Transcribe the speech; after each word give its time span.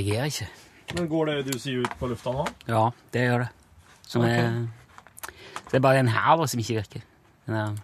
reagerer 0.00 0.24
ikke. 0.32 0.48
Men 0.96 1.06
går 1.08 1.28
det 1.30 1.36
du 1.52 1.58
sier 1.62 1.84
ut 1.84 1.92
på 2.00 2.08
lufta 2.10 2.32
nå? 2.34 2.48
Ja, 2.66 2.88
det 3.14 3.20
gjør 3.28 3.44
det. 3.44 3.48
Som 4.10 4.24
Ok. 4.26 4.28
er, 4.28 4.66
det 5.70 5.78
er 5.78 5.84
bare 5.84 6.00
den 6.00 6.08
her 6.10 6.46
som 6.50 6.58
ikke 6.60 6.80
virker. 6.80 7.00
Der. 7.46 7.76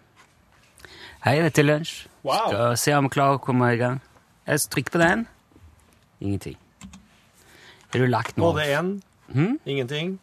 Hei, 1.26 1.36
dette 1.42 1.60
er 1.62 1.66
lunsj. 1.66 2.06
Wow. 2.26 2.48
Skal 2.50 2.76
se 2.78 2.94
om 2.98 3.04
jeg 3.06 3.14
klarer 3.14 3.38
å 3.38 3.42
komme 3.42 3.68
i 3.74 3.78
gang. 3.78 4.00
Jeg 4.46 4.60
trykker 4.70 4.92
på 4.96 4.98
den. 5.02 5.26
Ingenting. 6.20 6.56
Har 7.92 7.98
du 8.02 8.06
lagt 8.10 8.36
noe? 8.36 8.52
Både 8.52 8.66
én, 8.74 9.02
Hmm? 9.32 9.58
ingenting. 9.66 10.18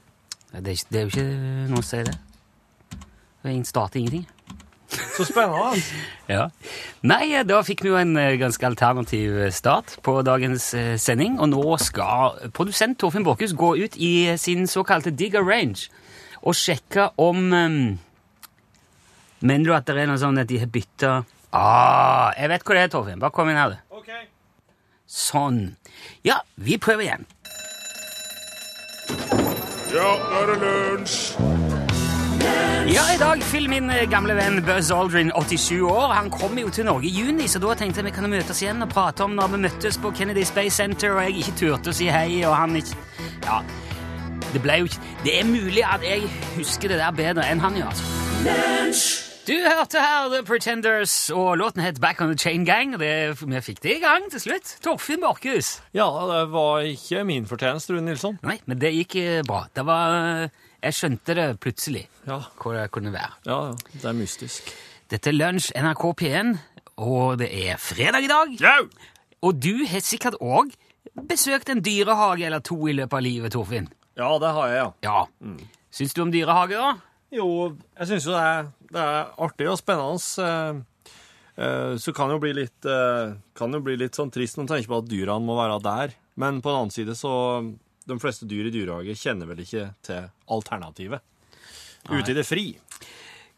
Det, 0.54 0.68
er, 0.68 0.84
det 0.92 1.00
er 1.00 1.02
jo 1.02 1.10
ikke 1.12 1.70
noe 1.74 1.80
å 1.82 1.84
si 1.84 1.98
det. 2.08 2.14
Det 3.44 3.52
er 3.52 3.64
starter 3.68 4.00
ingenting. 4.00 4.28
Så 5.18 5.28
spennende. 5.30 5.78
Ja. 6.32 6.48
Nei, 7.04 7.36
da 7.44 7.58
fikk 7.68 7.82
vi 7.84 7.90
jo 7.92 7.98
en 8.00 8.16
eh, 8.18 8.38
ganske 8.40 8.64
alternativ 8.64 9.36
start 9.52 9.98
på 10.06 10.16
dagens 10.24 10.70
eh, 10.78 10.94
sending, 10.98 11.36
og 11.44 11.50
nå 11.52 11.76
skal 11.84 12.38
produsent 12.56 12.96
Torfinn 13.02 13.26
Borchhus 13.28 13.52
gå 13.60 13.74
ut 13.84 13.98
i 14.00 14.14
eh, 14.32 14.40
sin 14.40 14.64
såkalte 14.72 15.12
Digger 15.12 15.44
Range 15.44 15.90
og 16.44 16.56
sjekke 16.56 17.10
om 17.20 17.52
um, 17.52 17.78
Mener 19.44 19.68
du 19.68 19.76
at 19.76 19.92
det 19.92 20.00
er 20.00 20.08
noe 20.08 20.22
sånn 20.22 20.40
at 20.40 20.48
de 20.48 20.62
har 20.64 20.72
bytta 20.72 21.12
Ah, 21.54 22.32
jeg 22.34 22.50
vet 22.50 22.64
hva 22.66 22.74
det 22.74 22.84
er, 22.88 22.90
Torfinn. 22.90 23.20
Bare 23.22 23.36
kom 23.36 23.52
inn 23.52 23.60
her, 23.60 23.76
du. 23.76 24.00
Ok. 24.00 24.08
Sånn. 25.06 25.60
Ja, 26.26 26.40
vi 26.58 26.80
prøver 26.82 27.06
igjen. 27.06 27.28
Ja, 29.94 30.08
nå 30.18 30.40
er 30.40 30.50
det 30.50 30.58
lunsj! 30.64 31.20
Ja, 32.88 33.04
i 33.14 33.18
dag 33.18 33.44
fyller 33.44 33.70
min 33.72 33.90
eh, 33.90 34.04
gamle 34.12 34.36
venn 34.36 34.58
Buzz 34.66 34.90
Aldrin 34.92 35.32
87 35.32 35.82
år. 35.88 36.12
Han 36.18 36.30
kommer 36.32 36.66
jo 36.66 36.70
til 36.70 36.86
Norge 36.86 37.08
i 37.08 37.14
juni, 37.16 37.46
så 37.48 37.62
da 37.64 37.72
tenkte 37.80 38.02
jeg 38.02 38.10
vi 38.10 38.14
kan 38.18 38.28
møtes 38.28 38.60
igjen 38.60 38.84
og 38.84 38.90
prate 38.92 39.24
om 39.24 39.38
når 39.38 39.54
vi 39.54 39.60
møttes 39.64 39.98
på 40.04 40.12
Kennedy 40.12 40.44
Space 40.44 40.76
Center, 40.82 41.16
og 41.16 41.24
jeg 41.24 41.38
ikke 41.40 41.54
turte 41.62 41.94
å 41.94 41.96
si 41.96 42.10
hei, 42.12 42.42
og 42.44 42.58
han 42.60 42.76
ikke 42.76 42.98
Ja, 43.46 43.62
det 44.52 44.62
ble 44.66 44.82
jo 44.82 44.90
ikke 44.90 45.14
Det 45.24 45.36
er 45.40 45.48
mulig 45.48 45.86
at 45.88 46.04
jeg 46.04 46.28
husker 46.58 46.92
det 46.92 47.00
der 47.00 47.16
bedre 47.16 47.46
enn 47.48 47.64
han 47.64 47.80
gjør, 47.80 47.94
altså. 47.94 49.32
Du 49.48 49.56
hørte 49.60 50.00
her 50.00 50.28
The 50.32 50.44
Pretenders, 50.48 51.16
og 51.32 51.58
låten 51.60 51.84
het 51.84 52.02
Back 52.04 52.22
on 52.24 52.30
the 52.32 52.38
Chain 52.40 52.64
Gang. 52.68 52.94
Det, 53.00 53.40
vi 53.42 53.64
fikk 53.64 53.82
det 53.84 53.98
i 53.98 54.04
gang 54.04 54.30
til 54.32 54.40
slutt. 54.40 54.78
Torfinn 54.84 55.20
Borchhus. 55.24 55.82
Ja, 55.96 56.08
det 56.30 56.46
var 56.54 56.84
ikke 56.88 57.26
min 57.28 57.48
fortjeneste, 57.48 57.92
Rune 57.92 58.08
Nilsson. 58.12 58.38
Nei, 58.44 58.62
men 58.68 58.80
det 58.80 58.94
gikk 58.96 59.18
eh, 59.20 59.42
bra. 59.48 59.66
Det 59.76 59.84
var 59.84 60.16
eh, 60.46 60.63
Jeg 60.84 60.94
skjønte 60.98 61.36
det 61.38 61.48
plutselig, 61.64 62.08
Ja. 62.28 62.42
hvor 62.60 62.74
det 62.76 62.90
kunne 62.92 63.14
være. 63.14 63.34
ja, 63.48 63.60
ja. 63.70 63.74
Det 63.94 64.06
er 64.06 64.14
mystisk. 64.18 64.74
Dette 65.10 65.30
er 65.30 65.34
Lunsj 65.38 65.72
NRK 65.76 66.04
P1, 66.20 66.58
og 66.98 67.38
det 67.40 67.50
er 67.68 67.78
fredag 67.78 68.24
i 68.24 68.28
dag. 68.32 68.54
Ja! 68.60 68.78
Og 69.44 69.60
du 69.60 69.86
har 69.88 70.00
sikkert 70.04 70.36
òg 70.42 70.74
besøkt 71.30 71.70
en 71.70 71.82
dyrehage 71.84 72.46
eller 72.46 72.60
to 72.60 72.78
i 72.88 72.94
løpet 72.94 73.14
av 73.14 73.22
livet, 73.26 73.52
Torfinn. 73.54 73.88
Ja, 74.18 74.38
det 74.40 74.52
har 74.56 74.68
jeg, 74.70 74.78
ja. 74.78 74.92
Ja. 75.04 75.58
Syns 75.94 76.14
du 76.14 76.22
om 76.24 76.32
dyrehage, 76.32 76.78
da? 76.80 76.94
Jo, 77.34 77.48
jeg 78.00 78.08
syns 78.08 78.26
jo 78.28 78.32
det 78.36 78.42
er, 78.46 78.68
det 78.94 79.02
er 79.02 79.32
artig 79.42 79.68
og 79.70 79.78
spennende. 79.80 80.20
eh, 80.44 81.64
eh, 81.64 81.96
Så 81.98 82.14
kan 82.14 82.30
jo 82.30 82.40
bli 82.40 82.54
litt 82.54 82.86
eh, 82.86 83.34
Kan 83.56 83.74
jo 83.74 83.80
bli 83.82 83.96
litt 83.98 84.14
sånn 84.16 84.32
trist 84.32 84.58
når 84.58 84.64
man 84.68 84.72
tenker 84.76 84.88
på 84.94 84.98
at 85.04 85.10
dyrene 85.10 85.46
må 85.46 85.56
være 85.58 85.80
der. 85.84 86.14
Men 86.38 86.62
på 86.62 86.70
den 86.70 86.80
annen 86.80 86.92
side 86.94 87.16
så 87.18 87.34
De 88.10 88.20
fleste 88.20 88.48
dyr 88.50 88.68
i 88.68 88.74
dyrehage 88.74 89.16
kjenner 89.16 89.50
vel 89.50 89.64
ikke 89.64 89.90
til 90.04 90.30
alternativet. 90.52 91.24
Ute 92.12 92.34
i 92.34 92.36
det 92.36 92.46
fri. 92.46 92.66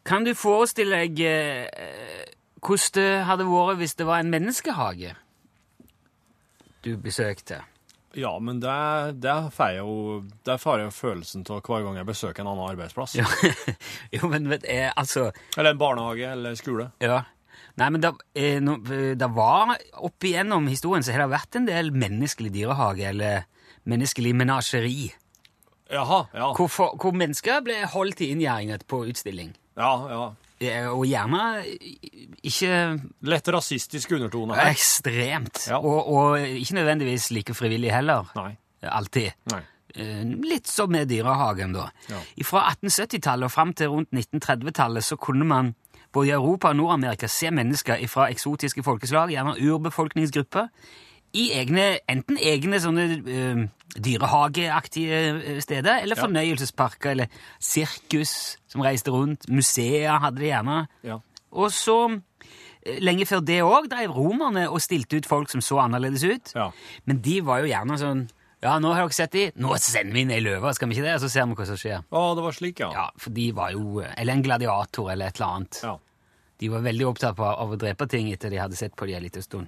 Kan 0.06 0.26
du 0.26 0.36
forestille 0.38 1.02
deg 1.02 1.22
eh, 1.26 2.26
hvordan 2.62 2.98
det 2.98 3.12
hadde 3.26 3.48
vært 3.50 3.80
hvis 3.82 3.96
det 3.98 4.06
var 4.06 4.22
en 4.22 4.34
menneskehage 4.34 5.16
du 6.86 6.92
besøkte? 7.02 7.64
Ja, 8.16 8.32
men 8.40 8.62
det, 8.64 8.76
det 9.20 9.34
får 9.52 9.74
jeg 9.74 9.82
jo 9.82 9.96
Det 10.48 10.56
får 10.62 10.78
jeg 10.80 10.88
jo 10.88 10.92
følelsen 10.96 11.44
av 11.52 11.64
hver 11.66 11.82
gang 11.84 11.98
jeg 12.00 12.08
besøker 12.08 12.44
en 12.44 12.52
annen 12.54 12.70
arbeidsplass. 12.70 13.18
Ja. 13.20 13.26
jo, 14.16 14.30
men 14.32 14.48
vet 14.52 14.68
jeg, 14.70 14.92
altså 14.96 15.32
Eller 15.58 15.74
en 15.74 15.82
barnehage 15.82 16.30
eller 16.32 16.56
skole. 16.60 16.92
Ja. 17.04 17.24
Nei, 17.76 17.90
men 17.92 18.04
det, 18.04 18.14
eh, 18.40 18.62
no, 18.64 18.78
det 18.86 19.30
var 19.36 19.76
Opp 20.08 20.24
igjennom 20.24 20.70
historien 20.72 21.04
så 21.04 21.12
har 21.12 21.26
det 21.26 21.34
vært 21.34 21.60
en 21.60 21.68
del 21.68 21.92
menneskelig 21.92 22.54
dyrehage, 22.56 23.10
eller 23.10 23.50
menneskelig 23.90 24.34
menasjeri. 24.36 25.12
Jaha, 25.92 26.24
ja. 26.34 26.48
Hvor, 26.58 26.68
for, 26.72 26.96
hvor 27.02 27.14
mennesker 27.14 27.62
ble 27.66 27.78
holdt 27.94 28.24
i 28.26 28.32
inngjerding 28.34 28.86
på 28.90 29.04
utstilling. 29.12 29.54
Ja, 29.78 29.92
ja. 30.10 30.26
Og 30.96 31.04
gjerne 31.06 31.42
ikke 32.48 32.70
Lett 33.28 33.48
rasistisk 33.54 34.12
undertone 34.16 34.56
her. 34.56 34.72
ekstremt. 34.72 35.66
Ja. 35.70 35.78
Og, 35.82 36.08
og 36.16 36.40
ikke 36.40 36.78
nødvendigvis 36.80 37.30
like 37.36 37.54
frivillig 37.54 37.92
heller. 37.94 38.30
Nei. 38.38 38.54
Alltid. 38.86 39.34
Nei. 39.52 39.62
Eh, 39.96 40.24
Litt 40.48 40.68
som 40.72 40.92
med 40.92 41.10
dyrehagen, 41.12 41.74
da. 41.76 41.90
Ja. 42.10 42.22
Fra 42.48 42.66
1870-tallet 42.72 43.50
og 43.50 43.54
fram 43.54 43.74
til 43.78 43.92
rundt 43.94 44.12
1930-tallet 44.16 45.06
så 45.06 45.18
kunne 45.22 45.46
man 45.48 45.74
både 46.16 46.32
i 46.32 46.36
Europa 46.38 46.72
og 46.72 46.80
Nord-Amerika 46.80 47.28
se 47.28 47.52
mennesker 47.52 48.00
fra 48.08 48.30
eksotiske 48.32 48.84
folkeslag, 48.88 49.34
gjerne 49.36 49.58
urbefolkningsgrupper, 49.60 50.70
i 51.36 51.50
egne, 51.56 51.88
enten 52.12 52.40
egne 52.40 52.80
sånne 52.84 53.06
uh, 53.26 53.64
dyrehageaktige 53.96 55.20
eh, 55.32 55.60
steder, 55.64 56.02
eller 56.04 56.20
fornøyelsesparker, 56.20 57.14
eller 57.14 57.44
sirkus 57.64 58.58
som 58.72 58.84
reiste 58.84 59.14
rundt. 59.14 59.48
Museer 59.52 60.20
hadde 60.24 60.42
de 60.42 60.50
gjerne. 60.50 60.80
Ja. 61.08 61.20
Og 61.56 61.72
så, 61.72 61.98
eh, 62.84 63.00
lenge 63.00 63.28
før 63.30 63.44
det 63.46 63.62
òg, 63.64 63.90
drev 63.92 64.16
romerne 64.16 64.68
og 64.70 64.82
stilte 64.84 65.18
ut 65.18 65.30
folk 65.30 65.52
som 65.52 65.64
så 65.64 65.80
annerledes 65.86 66.24
ut. 66.24 66.52
Ja. 66.56 66.72
Men 67.06 67.22
de 67.22 67.40
var 67.42 67.64
jo 67.64 67.72
gjerne 67.72 68.00
sånn 68.02 68.28
Ja, 68.64 68.80
nå 68.82 68.96
har 68.96 69.04
dere 69.04 69.14
sett 69.14 69.34
de, 69.36 69.42
nå 69.62 69.76
sender 69.78 70.16
vi 70.16 70.22
inn 70.24 70.32
ei 70.32 70.40
løve, 70.42 70.72
skal 70.74 70.90
vi 70.90 70.96
ikke 70.96 71.04
det? 71.06 71.16
Og 71.20 71.22
så 71.22 71.28
ser 71.30 71.46
vi 71.46 71.54
hva 71.60 71.66
som 71.68 71.78
skjer. 71.78 72.00
Å, 72.10 72.22
det 72.34 72.46
var 72.48 72.56
slik, 72.56 72.80
ja. 72.82 72.88
Ja, 72.96 73.04
for 73.22 73.36
de 73.36 73.52
var 73.54 73.76
jo 73.76 74.00
Eller 74.02 74.34
en 74.34 74.42
gladiator, 74.42 75.12
eller 75.12 75.28
et 75.28 75.38
eller 75.38 75.52
annet. 75.52 75.80
Ja. 75.84 75.92
De 76.58 76.70
var 76.72 76.82
veldig 76.82 77.06
opptatt 77.06 77.40
av, 77.40 77.62
å 77.62 77.78
drepe 77.78 78.08
ting 78.10 78.32
etter 78.32 78.50
de 78.50 78.58
hadde 78.64 78.80
sett 78.80 78.96
på 78.96 79.06
de 79.06 79.14
en 79.20 79.26
liten 79.28 79.44
stund. 79.44 79.68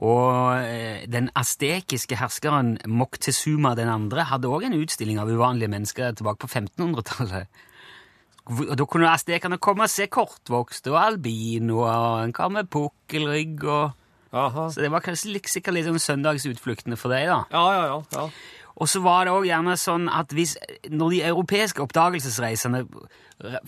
Og 0.00 0.56
eh, 0.64 1.04
den 1.12 1.28
astekiske 1.36 2.16
herskeren 2.16 2.78
Moctezuma 2.88 3.74
den 3.76 3.90
andre 3.92 4.24
hadde 4.30 4.48
òg 4.48 4.66
en 4.66 4.78
utstilling 4.80 5.20
av 5.20 5.30
uvanlige 5.30 5.70
mennesker 5.72 6.16
tilbake 6.16 6.46
på 6.46 6.50
1500-tallet. 6.50 7.62
Og 8.50 8.72
Da 8.78 8.86
kunne 8.90 9.12
astekerne 9.12 9.60
komme 9.62 9.86
og 9.86 9.92
se 9.92 10.08
kortvokste 10.10 10.90
og 10.90 11.02
albinoer, 11.02 12.24
en 12.24 12.32
kar 12.34 12.50
med 12.50 12.70
pukkelrygg 12.72 13.68
og 13.68 13.98
Aha. 14.32 14.70
Så 14.72 14.80
det 14.80 14.88
var 14.88 15.04
kanskje 15.04 15.42
sikkert 15.44 15.76
litt 15.76 15.84
sånn 15.84 16.00
søndagsutfluktene 16.00 16.96
for 16.96 17.12
deg, 17.12 17.26
da. 17.28 17.42
Ja, 17.52 17.64
ja, 17.76 17.82
ja. 17.90 17.98
ja. 18.16 18.62
Og 18.80 18.88
så 18.88 19.02
var 19.04 19.26
det 19.28 19.34
òg 19.36 19.44
gjerne 19.44 19.74
sånn 19.76 20.08
at 20.08 20.32
hvis, 20.32 20.54
når 20.88 21.12
de 21.12 21.18
europeiske 21.28 21.82
oppdagelsesreisende 21.84 22.86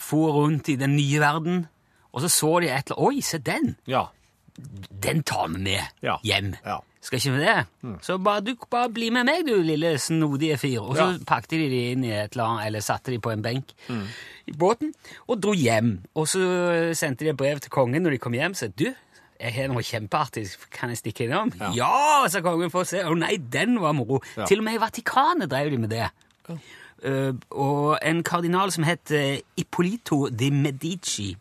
for 0.01 0.33
rundt 0.39 0.71
i 0.73 0.79
den 0.81 0.97
nye 0.97 1.21
verden, 1.21 1.67
og 2.15 2.25
så 2.25 2.31
så 2.33 2.53
de 2.63 2.71
et 2.71 2.89
eller 2.89 2.97
annet 2.97 3.11
Oi, 3.11 3.21
se 3.27 3.41
den! 3.45 3.75
Ja. 3.91 4.07
Den 5.03 5.23
tar 5.23 5.49
vi 5.49 5.59
med 5.59 5.81
Ja. 6.03 6.17
hjem. 6.25 6.55
Ja. 6.65 6.79
Skal 7.05 7.19
ikke 7.19 7.33
vi 7.37 7.45
det? 7.45 7.67
Så 8.03 8.17
bare, 8.23 8.41
du, 8.41 8.55
bare 8.71 8.89
bli 8.89 9.11
med 9.11 9.25
meg, 9.27 9.43
du 9.47 9.59
lille 9.63 9.99
snodige 9.99 10.57
fyr. 10.57 10.81
Og 10.81 10.97
så 10.97 11.11
Ja. 11.13 11.19
pakket 11.27 11.51
de 11.51 11.69
de 11.69 11.81
inn 11.93 12.05
i 12.05 12.11
et 12.13 12.33
eller 12.33 12.45
annet, 12.45 12.67
eller 12.67 12.81
satte 12.81 13.11
de 13.13 13.19
på 13.19 13.31
en 13.33 13.43
benk 13.43 13.73
i 14.47 14.53
båten, 14.53 14.95
og 15.29 15.41
dro 15.43 15.53
hjem. 15.53 15.99
Og 16.15 16.27
så 16.29 16.95
sendte 16.95 17.25
de 17.25 17.31
et 17.31 17.37
brev 17.37 17.59
til 17.61 17.71
kongen 17.71 18.03
når 18.03 18.11
de 18.11 18.19
kom 18.19 18.33
hjem, 18.33 18.55
så 18.55 18.69
du, 18.75 18.95
jeg 19.41 19.53
har 19.53 19.69
noe 19.69 19.83
kjempeartig, 19.83 20.47
kan 20.71 20.89
jeg 20.89 20.99
stikke 20.99 21.25
innom? 21.27 21.53
Ja, 21.61 21.73
Ja. 21.75 22.29
sa 22.29 22.41
kongen, 22.41 22.71
få 22.71 22.85
se. 22.87 23.03
Å 23.05 23.15
nei, 23.19 23.37
den 23.37 23.81
var 23.81 23.93
moro. 23.93 24.23
Ja. 24.37 24.47
Til 24.47 24.59
og 24.59 24.65
med 24.65 24.75
i 24.75 24.79
Vatikanet 24.79 25.51
drev 25.51 25.71
de 25.71 25.77
med 25.79 25.91
det. 25.91 26.09
Eh, 27.05 27.33
og 27.51 27.99
en 28.03 28.23
kardinal 28.23 28.71
som 28.73 28.85
het 28.85 29.11
eh, 29.11 29.41
Ippolito 29.59 30.29
de 30.31 30.51
Medici 30.51 31.37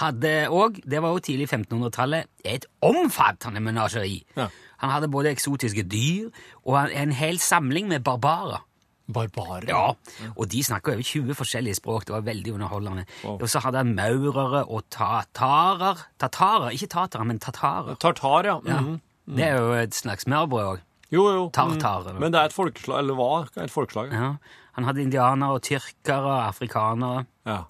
hadde 0.00 0.32
òg, 0.48 0.80
det 0.88 1.00
var 1.04 1.12
jo 1.14 1.20
tidlig 1.24 1.46
1500-tallet, 1.50 2.26
et 2.44 2.66
omfattende 2.82 3.60
menasjeri. 3.62 4.22
Ja. 4.36 4.48
Han 4.80 4.90
hadde 4.94 5.10
både 5.12 5.30
eksotiske 5.34 5.84
dyr 5.92 6.30
og 6.64 6.90
en 6.96 7.12
hel 7.12 7.38
samling 7.42 7.88
med 7.92 8.02
barbarer. 8.06 8.62
Barbarer. 9.10 9.66
Ja, 9.68 9.88
og 10.36 10.44
de 10.52 10.60
snakka 10.62 10.92
over 10.94 11.02
20 11.02 11.34
forskjellige 11.34 11.80
språk. 11.80 12.04
Det 12.06 12.14
var 12.14 12.22
veldig 12.28 12.52
underholdende. 12.54 13.04
Wow. 13.24 13.40
Og 13.42 13.48
så 13.50 13.58
hadde 13.64 13.80
han 13.82 13.90
maurere 13.96 14.60
og 14.70 14.84
tatarer. 14.94 16.04
Tatarer, 16.22 16.70
ikke 16.76 16.86
tatere, 16.94 17.26
men 17.26 17.40
tatarer. 17.42 17.98
Tartar, 18.00 18.46
ja. 18.46 18.58
Ja. 18.70 18.80
Mhm. 18.80 19.00
Det 19.36 19.44
er 19.46 19.58
jo 19.58 19.72
et 19.78 19.94
slags 19.94 20.24
smørbrød 20.26 20.68
òg. 20.76 20.78
Jo, 21.10 21.24
jo. 21.34 21.50
Tartar, 21.54 22.06
Mhm. 22.12 22.20
Men 22.20 22.32
det 22.32 22.40
er 22.40 22.44
et 22.44 22.52
folkeslag, 22.52 22.98
eller 22.98 23.14
hva? 23.14 23.48
et 23.64 23.70
folkeslag. 23.70 24.12
Ja. 24.12 24.34
Han 24.78 24.84
hadde 24.84 25.02
indianere 25.02 25.50
og 25.58 25.62
tyrkere 25.62 26.22
og 26.30 26.48
afrikanere. 26.54 27.26
Ja. 27.46 27.64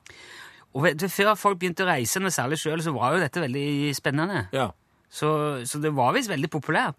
Og 0.75 0.85
vet 0.85 1.07
Før 1.11 1.35
folk 1.39 1.59
begynte 1.59 1.85
å 1.85 1.91
reise, 1.91 2.21
noe 2.23 2.35
særlig 2.35 2.61
sjøl, 2.63 2.83
så 2.85 2.95
var 2.95 3.17
jo 3.17 3.25
dette 3.25 3.43
veldig 3.43 3.91
spennende. 3.97 4.45
Ja. 4.55 4.71
Så, 5.11 5.31
så 5.67 5.81
det 5.83 5.91
var 5.97 6.15
visst 6.15 6.31
veldig 6.31 6.51
populært. 6.51 6.95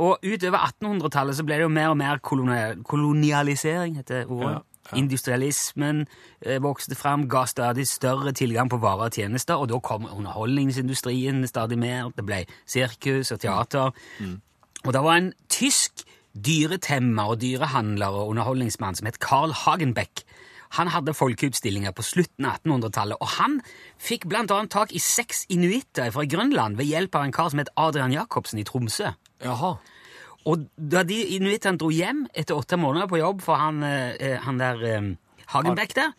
Og 0.00 0.24
utover 0.24 0.64
1800-tallet 0.70 1.36
så 1.36 1.44
ble 1.44 1.60
det 1.60 1.66
jo 1.66 1.72
mer 1.72 1.92
og 1.92 1.98
mer 2.00 2.20
kolonial, 2.24 2.80
kolonialisering, 2.88 3.98
heter 4.00 4.30
ordet. 4.32 4.54
Ja, 4.56 4.62
ja. 4.90 4.96
Industrialismen 4.96 6.06
eh, 6.40 6.56
vokste 6.64 6.96
fram, 6.96 7.28
ga 7.30 7.44
stadig 7.46 7.84
større 7.86 8.32
tilgang 8.32 8.70
på 8.72 8.80
varer 8.80 9.10
og 9.10 9.18
tjenester, 9.18 9.60
og 9.60 9.68
da 9.70 9.78
kom 9.84 10.08
underholdningsindustrien 10.08 11.44
stadig 11.46 11.78
mer. 11.78 12.08
Det 12.16 12.24
ble 12.26 12.46
sirkus 12.64 13.34
og 13.36 13.42
teater. 13.44 13.92
Mm. 14.18 14.38
Og 14.86 14.96
det 14.96 15.04
var 15.04 15.20
en 15.20 15.32
tysk 15.52 16.06
dyretemmer 16.32 17.34
og 17.34 17.42
dyrehandler 17.42 18.16
og 18.16 18.32
underholdningsmann 18.32 18.96
som 18.96 19.10
het 19.10 19.20
Carl 19.20 19.52
Hagenbeck. 19.52 20.24
Han 20.78 20.90
hadde 20.94 21.16
folkeutstillinger 21.16 21.94
på 21.96 22.04
slutten 22.06 22.46
av 22.46 22.60
1800-tallet, 22.60 23.18
og 23.18 23.32
han 23.38 23.56
fikk 23.98 24.28
blant 24.30 24.52
annet 24.54 24.70
tak 24.70 24.92
i 24.94 25.02
seks 25.02 25.44
inuitter 25.50 26.12
fra 26.14 26.26
Grønland 26.30 26.78
ved 26.78 26.86
hjelp 26.90 27.18
av 27.18 27.26
en 27.26 27.34
kar 27.34 27.50
som 27.50 27.62
het 27.62 27.72
Adrian 27.80 28.14
Jacobsen 28.14 28.62
i 28.62 28.66
Tromsø. 28.68 29.10
Jaha. 29.42 29.74
Og 30.48 30.62
da 30.76 31.02
de 31.04 31.18
inuittene 31.36 31.80
dro 31.80 31.90
hjem 31.92 32.24
etter 32.38 32.56
åtte 32.56 32.78
måneder 32.80 33.10
på 33.10 33.18
jobb 33.20 33.42
for 33.44 33.60
han, 33.60 33.82
eh, 33.84 34.38
han 34.40 34.62
der 34.62 34.86
eh, 34.86 35.10
Hagenbeck 35.50 35.94
der, 35.98 36.14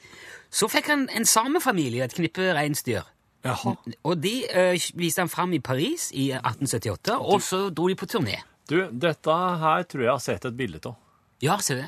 så 0.51 0.67
fikk 0.67 0.91
han 0.91 1.07
en 1.15 1.25
samefamilie, 1.25 2.03
et 2.03 2.13
knippe 2.13 2.51
reinsdyr. 2.53 3.07
Jaha. 3.47 3.73
Og 4.05 4.19
de 4.21 4.35
eh, 4.45 4.75
viste 4.99 5.23
han 5.23 5.31
fram 5.31 5.55
i 5.55 5.61
Paris 5.63 6.11
i 6.11 6.29
1878, 6.35 7.17
og 7.17 7.41
så 7.41 7.69
dro 7.73 7.87
de 7.89 7.97
på 7.97 8.09
turné. 8.09 8.41
Du, 8.69 8.83
dette 8.91 9.37
her 9.63 9.87
tror 9.89 10.03
jeg 10.03 10.11
har 10.11 10.23
sett 10.23 10.45
et 10.47 10.57
bilde 10.57 10.83
av. 10.85 10.99
Ja, 11.41 11.57
se 11.63 11.79
det. 11.79 11.87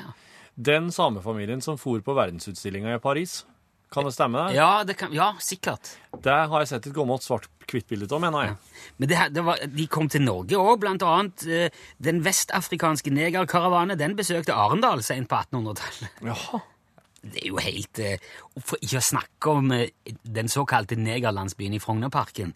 Den 0.54 0.92
samefamilien 0.94 1.62
som 1.64 1.78
for 1.80 2.00
på 2.04 2.14
verdensutstillinga 2.14 2.94
i 2.94 3.02
Paris. 3.02 3.42
Kan 3.94 4.04
det 4.04 4.14
stemme? 4.14 4.38
Der? 4.48 4.54
Ja, 4.56 4.84
det 4.86 4.96
kan, 4.98 5.12
ja 5.14 5.32
sikkert. 5.38 5.94
Det 6.22 6.34
har 6.50 6.62
jeg 6.62 6.70
sett 6.72 6.86
et 6.88 6.94
gammelt 6.96 7.22
svart-hvitt-bilde 7.22 8.08
av, 8.10 8.22
mener 8.24 8.48
jeg. 8.48 8.56
Men 8.98 9.10
det, 9.10 9.18
det 9.36 9.44
var, 9.46 9.62
de 9.70 9.86
kom 9.90 10.08
til 10.10 10.24
Norge 10.24 10.58
òg, 10.58 10.80
blant 10.82 11.04
annet 11.06 11.46
eh, 11.46 11.82
den 12.02 12.22
vestafrikanske 12.26 13.12
negerkaravanen. 13.14 13.98
Den 13.98 14.16
besøkte 14.18 14.56
Arendal 14.58 15.04
sent 15.06 15.30
på 15.30 15.38
1800-tallet. 15.44 16.22
Jaha. 16.26 16.62
Det 17.24 17.40
er 17.40 17.46
jo 17.48 17.60
helt 17.62 17.98
eh, 18.04 18.24
For 18.60 18.82
ikke 18.84 19.00
å 19.00 19.04
snakke 19.06 19.52
om 19.54 19.70
eh, 19.72 20.16
den 20.26 20.50
såkalte 20.52 20.98
negerlandsbyen 21.00 21.78
i 21.78 21.80
Frognerparken 21.80 22.50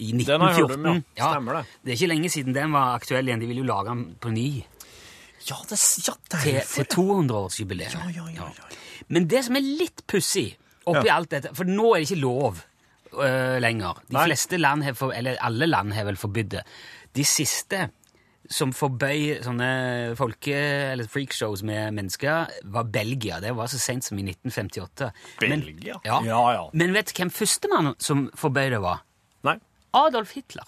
i 0.00 0.10
1914. 0.12 0.26
Den 0.26 0.42
har 0.42 0.50
jeg 0.50 0.58
hørt 0.58 0.76
om, 0.76 1.00
ja. 1.16 1.30
Stemmer 1.30 1.60
det. 1.60 1.62
Det 1.80 1.92
er 1.92 1.98
ikke 2.00 2.10
lenge 2.12 2.32
siden 2.32 2.56
den 2.56 2.74
var 2.74 2.98
aktuell 2.98 3.30
igjen. 3.30 3.40
De 3.42 3.48
ville 3.48 3.62
jo 3.62 3.70
lage 3.70 3.94
den 3.94 4.04
på 4.20 4.34
ny 4.34 4.48
Ja, 5.48 5.56
det, 5.68 5.78
ja, 6.06 6.14
til, 6.42 6.58
til 6.68 6.88
200-årsjubileet. 6.94 7.94
Ja, 7.96 8.08
ja, 8.12 8.26
ja, 8.34 8.48
ja. 8.58 8.80
Men 9.08 9.26
det 9.30 9.44
som 9.46 9.56
er 9.56 9.64
litt 9.64 10.02
pussig 10.06 10.50
oppi 10.86 11.06
Ja. 11.08 11.16
alt 11.16 11.30
dette 11.32 11.50
For 11.56 11.64
nå 11.68 11.94
er 11.94 12.02
det 12.02 12.10
ikke 12.10 12.20
lov 12.20 12.60
øh, 13.14 13.56
lenger. 13.62 14.02
De 14.08 14.14
Nei. 14.18 14.26
fleste 14.28 14.58
land 14.60 14.84
har 14.86 14.94
for, 14.98 15.12
Eller 15.16 15.38
alle 15.40 15.66
land 15.66 15.92
har 15.96 16.04
vel 16.04 16.16
forbudt 16.20 16.50
det. 16.58 16.62
De 17.16 17.24
siste 17.24 17.88
som 18.50 18.72
forbøy 18.74 19.40
sånne 19.44 20.16
folke- 20.18 20.90
eller 20.92 21.06
freakshows 21.06 21.62
med 21.62 21.92
mennesker, 21.94 22.48
var 22.64 22.84
Belgia. 22.90 23.38
Det 23.40 23.52
var 23.54 23.68
så 23.70 23.78
sent 23.78 24.02
som 24.04 24.18
i 24.18 24.24
1958. 24.26 25.12
Belgia? 25.38 25.94
Men, 25.94 26.02
ja. 26.04 26.20
Ja, 26.26 26.40
ja. 26.56 26.64
Men 26.74 26.92
vet 26.96 27.12
du 27.12 27.20
hvem 27.20 27.30
førstemann 27.30 27.92
som 28.02 28.24
forbøy 28.34 28.70
det, 28.74 28.80
var? 28.82 29.04
Nei. 29.46 29.54
Adolf 29.94 30.32
Hitler. 30.34 30.66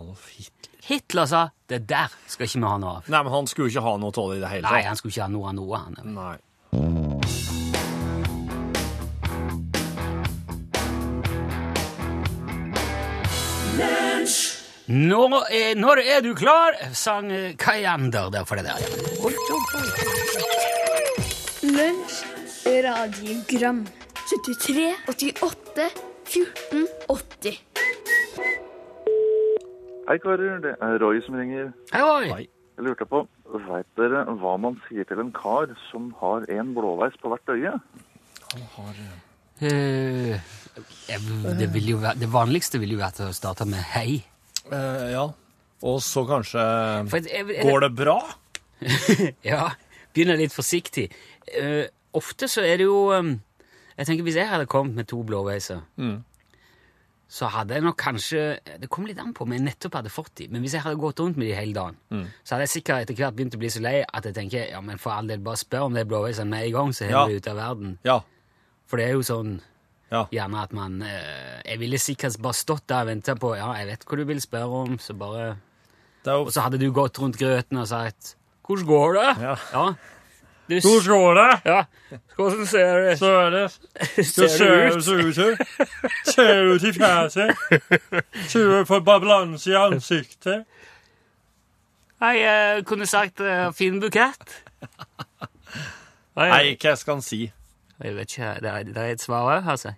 Adolf 0.00 0.28
Hitler. 0.28 0.70
Hitler 0.82 1.26
sa 1.26 1.48
'det 1.68 1.88
der 1.88 2.08
skal 2.26 2.44
ikke 2.44 2.58
vi 2.58 2.66
ha 2.66 2.78
noe 2.78 2.90
av'. 2.90 3.10
Nei, 3.10 3.22
men 3.22 3.32
han 3.32 3.46
skulle 3.46 3.68
ikke 3.68 3.80
ha 3.80 3.96
noe 3.96 4.12
av 4.16 4.30
det 4.30 4.36
i 4.36 4.40
det 4.40 4.48
hele 4.48 4.70
Nei, 4.70 4.82
han 4.82 4.96
skulle 4.96 5.12
ikke 5.12 5.22
ha 5.22 5.28
noe 5.28 5.48
av 5.48 5.54
noe. 5.54 5.76
Han. 5.76 5.96
Nei. 6.04 6.38
Når 14.90 15.46
er, 15.54 15.74
når 15.76 16.00
er 16.02 16.20
du 16.20 16.34
klar? 16.34 16.74
sang 16.92 17.30
eh, 17.32 17.54
Kayander 17.56 18.30
der 18.30 18.44
for 18.44 18.56
det 18.56 18.64
der. 18.64 18.80
Lunsj, 21.62 22.24
radiogram 22.66 23.86
73, 24.26 24.94
88, 25.06 25.90
14, 26.24 26.88
80 27.08 27.70
Hei 30.10 30.16
karer, 30.18 30.56
det 30.64 30.72
er 30.82 30.96
Roy 30.98 31.20
som 31.22 31.36
ringer. 31.38 31.68
Hei, 31.92 32.00
Roy. 32.02 32.46
Jeg 32.80 32.82
lurte 32.86 33.06
på, 33.06 33.20
vet 33.68 33.86
dere 34.00 34.24
hva 34.40 34.56
man 34.58 34.78
sier 34.88 35.06
til 35.06 35.20
en 35.22 35.30
kar 35.36 35.70
som 35.90 36.08
har 36.18 36.46
en 36.50 36.72
blåveis 36.74 37.14
på 37.22 37.30
hvert 37.30 37.52
øye? 37.54 37.74
Eh, 39.60 40.40
jeg- 41.06 41.58
det, 41.60 41.68
vil 41.74 41.90
jo 41.92 41.96
være, 41.98 42.18
det 42.18 42.30
vanligste 42.32 42.80
ville 42.80 42.96
jo 42.96 43.02
vært 43.04 43.20
å 43.22 43.30
starte 43.36 43.66
med 43.68 43.78
hei. 43.94 44.24
Eh, 44.72 45.10
ja. 45.12 45.28
Og 45.82 46.00
så 46.04 46.24
kanskje 46.28 46.64
For 47.08 47.16
er, 47.18 47.44
er, 47.54 47.62
Går 47.70 47.80
det 47.86 47.94
bra? 47.96 48.18
Ja, 49.44 49.70
begynner 50.14 50.36
litt 50.36 50.52
forsiktig. 50.52 51.06
Eh, 51.54 51.86
ofte 52.12 52.48
så 52.48 52.64
er 52.66 52.76
det 52.80 52.84
jo 52.86 53.12
um, 53.12 53.40
Jeg 53.96 54.06
tenker 54.06 54.24
Hvis 54.24 54.36
jeg 54.36 54.48
hadde 54.48 54.66
kommet 54.66 54.94
med 54.94 55.06
to 55.08 55.22
blåveiser, 55.24 55.80
Mm. 55.96 56.24
Så 57.30 57.46
hadde 57.46 57.76
jeg 57.76 57.82
nok 57.84 57.96
kanskje 57.96 58.40
Det 58.82 58.88
kom 58.90 59.04
litt 59.06 59.18
an 59.22 59.32
på 59.36 59.44
om 59.46 59.52
jeg 59.54 59.62
nettopp 59.62 59.94
hadde 60.00 60.10
fått 60.10 60.32
de, 60.40 60.48
men 60.50 60.62
hvis 60.64 60.72
jeg 60.74 60.82
hadde 60.82 60.98
gått 60.98 61.20
rundt 61.22 61.36
med 61.38 61.46
de 61.46 61.54
hele 61.54 61.72
dagen, 61.76 61.96
Mm. 62.10 62.24
så 62.44 62.54
hadde 62.56 62.66
jeg 62.66 62.72
sikkert 62.82 63.02
etter 63.04 63.14
hvert 63.20 63.36
begynt 63.36 63.54
å 63.54 63.58
bli 63.62 63.70
så 63.70 63.80
lei 63.80 64.04
at 64.12 64.24
jeg 64.24 64.34
tenker 64.34 64.70
ja, 64.72 64.80
men 64.80 64.98
for 64.98 65.12
all 65.14 65.26
del, 65.30 65.38
bare 65.38 65.56
spør 65.56 65.84
om 65.86 65.94
det 65.94 66.00
er 66.02 66.10
blåveisene 66.10 66.48
med 66.50 66.66
en 66.66 66.72
gang, 66.72 66.90
så 66.92 67.04
er 67.06 67.10
Ja. 67.10 67.26
vi 67.26 67.36
ute 67.36 67.50
av 67.50 67.56
verden. 67.56 67.98
Ja. 68.04 68.20
For 68.86 68.96
det 68.96 69.06
er 69.08 69.12
jo 69.12 69.20
sånn 69.22 69.60
Ja. 70.10 70.24
gjerne 70.32 70.62
at 70.62 70.72
man 70.72 71.02
eh, 71.02 71.62
Jeg 71.64 71.78
ville 71.78 71.98
sikkert 71.98 72.40
bare 72.42 72.52
stått 72.52 72.86
der 72.88 73.02
og 73.02 73.06
venta 73.06 73.34
på 73.36 73.56
Ja, 73.56 73.72
jeg 73.74 73.86
vet 73.86 74.04
hva 74.04 74.16
du 74.16 74.24
vil 74.24 74.40
spørre 74.40 74.72
om, 74.88 74.98
så 74.98 75.14
bare 75.16 75.56
jo 76.26 76.42
Og 76.42 76.48
så 76.52 76.62
hadde 76.62 76.78
du 76.80 76.90
gått 76.92 77.16
rundt 77.18 77.38
grøten 77.38 77.78
og 77.78 77.86
sagt 77.86 78.34
'Hvordan 78.66 78.86
går 78.86 79.12
det?' 79.14 79.42
Ja. 79.42 79.56
Ja. 79.72 79.94
Du, 80.70 80.76
s- 80.78 81.06
går 81.08 81.34
det? 81.34 81.46
ja. 81.66 81.80
Hvordan 82.36 82.66
ser 82.66 83.00
det 83.08 83.14
Så 83.18 83.30
er 83.40 83.50
det 83.50 83.64
ser 84.26 84.64
det 84.64 84.96
ut? 84.96 85.04
så 85.04 85.14
ut 85.18 85.34
til. 85.34 85.56
Ser 86.30 86.62
ut 86.74 86.82
i 86.86 86.92
fjeset. 86.96 87.50
Ser 88.48 88.70
du 88.70 88.84
for 88.88 89.00
balanse 89.06 89.70
i 89.70 89.74
ansiktet. 89.78 90.64
Nei, 92.20 92.34
jeg 92.42 92.84
kunne 92.86 93.06
sagt 93.08 93.40
uh, 93.40 93.70
fin 93.72 93.96
bukett. 94.02 94.58
Nei, 96.36 96.76
hva 96.80 96.94
skal 96.96 97.18
han 97.18 97.24
si? 97.24 97.42
Jeg 98.00 98.14
vet 98.16 98.30
ikke, 98.32 98.50
det 98.64 98.70
er, 98.72 98.84
det 98.88 98.96
er 99.04 99.14
et 99.16 99.20
svar 99.24 99.48
òg, 99.58 99.66
altså. 99.74 99.92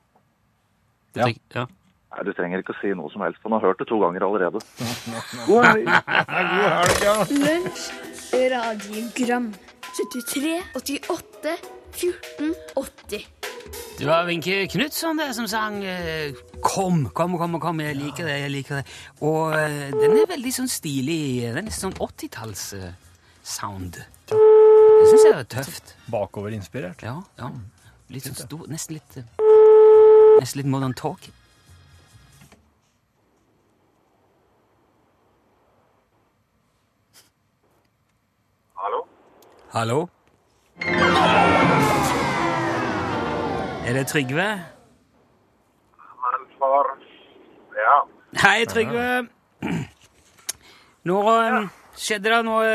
Du 1.15 1.21
Ja. 1.21 1.27
tenker- 1.29 1.61
ja. 1.61 1.67
Nei, 2.13 2.25
Du 2.27 2.33
trenger 2.37 2.59
ikke 2.61 2.75
å 2.75 2.81
si 2.81 2.91
noe 2.95 3.11
som 3.13 3.23
helst, 3.25 3.39
han 3.43 3.53
har 3.57 3.61
hørt 3.65 3.79
det 3.81 3.87
to 3.89 3.99
ganger 4.01 4.25
allerede. 4.27 4.61
God 5.47 5.65
helg! 5.65 5.87
God 5.89 6.69
helg, 6.69 7.05
ja. 7.05 7.15
Lunsj, 7.45 7.85
radiogram 8.53 9.53
73, 9.93 10.63
88, 10.75 11.57
14, 11.93 12.55
80 12.75 13.27
Det 13.99 14.07
var 14.07 14.27
Wenche 14.27 14.67
Knutson 14.67 15.19
der 15.19 15.33
som 15.33 15.47
sang 15.47 15.85
eh, 15.85 16.33
'Kom, 16.63 17.11
kom, 17.15 17.39
kom, 17.39 17.61
kom, 17.61 17.81
jeg 17.81 17.97
liker 17.97 18.25
det', 18.25 18.39
jeg 18.41 18.51
liker 18.51 18.75
det. 18.77 18.87
Og 19.21 19.53
eh, 19.59 19.91
den 19.93 20.13
er 20.17 20.27
veldig 20.31 20.53
sånn 20.55 20.69
stilig. 20.71 21.43
Den 21.55 21.67
er 21.67 21.71
sånn 21.75 21.93
80-talls-sound. 21.99 23.93
Det 24.31 25.09
syns 25.11 25.25
jeg 25.27 25.35
er 25.35 25.43
tøft. 25.51 25.97
Bakoverinspirert. 26.11 27.03
Ja, 27.03 27.17
ja. 27.39 27.51
Litt 28.13 28.25
sånn 28.31 28.37
stor, 28.39 28.67
nesten 28.71 28.95
litt 28.99 29.17
eh, 29.19 29.25
Nesten 30.41 30.59
litt 30.63 30.71
modern 30.71 30.95
talk. 30.97 31.21
Hallo? 38.75 39.07
Hallo? 39.73 40.09
Er 43.87 43.93
det 43.97 44.07
Trygve? 44.07 44.47
Men 46.23 46.41
får 46.59 46.87
Ja. 47.77 47.97
Hei, 48.49 48.65
Trygve. 48.67 49.29
Nå 51.05 51.17
ja. 51.31 51.63
skjedde 51.97 52.31
det 52.31 52.45
noe 52.45 52.67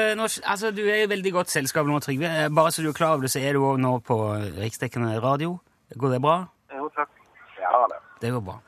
Altså, 0.46 0.72
Du 0.76 0.82
er 0.90 1.04
i 1.04 1.10
veldig 1.10 1.34
godt 1.34 1.50
selskap 1.50 1.86
nå, 1.88 2.00
Trygve. 2.00 2.26
Eh, 2.46 2.50
Bare 2.50 2.72
så 2.72 2.82
du 2.84 2.90
er 2.90 2.94
klar 2.94 3.14
over 3.14 3.22
det, 3.22 3.32
så 3.32 3.40
er 3.40 3.54
du 3.54 3.60
òg 3.66 3.78
nå 3.80 4.00
på 4.00 4.18
riksdekkende 4.60 5.20
radio. 5.24 5.60
Går 5.98 6.10
det 6.18 6.22
bra? 6.22 6.46
Jo, 6.76 6.90
takk. 6.96 7.10
Ja, 7.62 7.86
det. 7.92 8.00
Det 8.22 8.32
går 8.34 8.42
bra. 8.42 8.60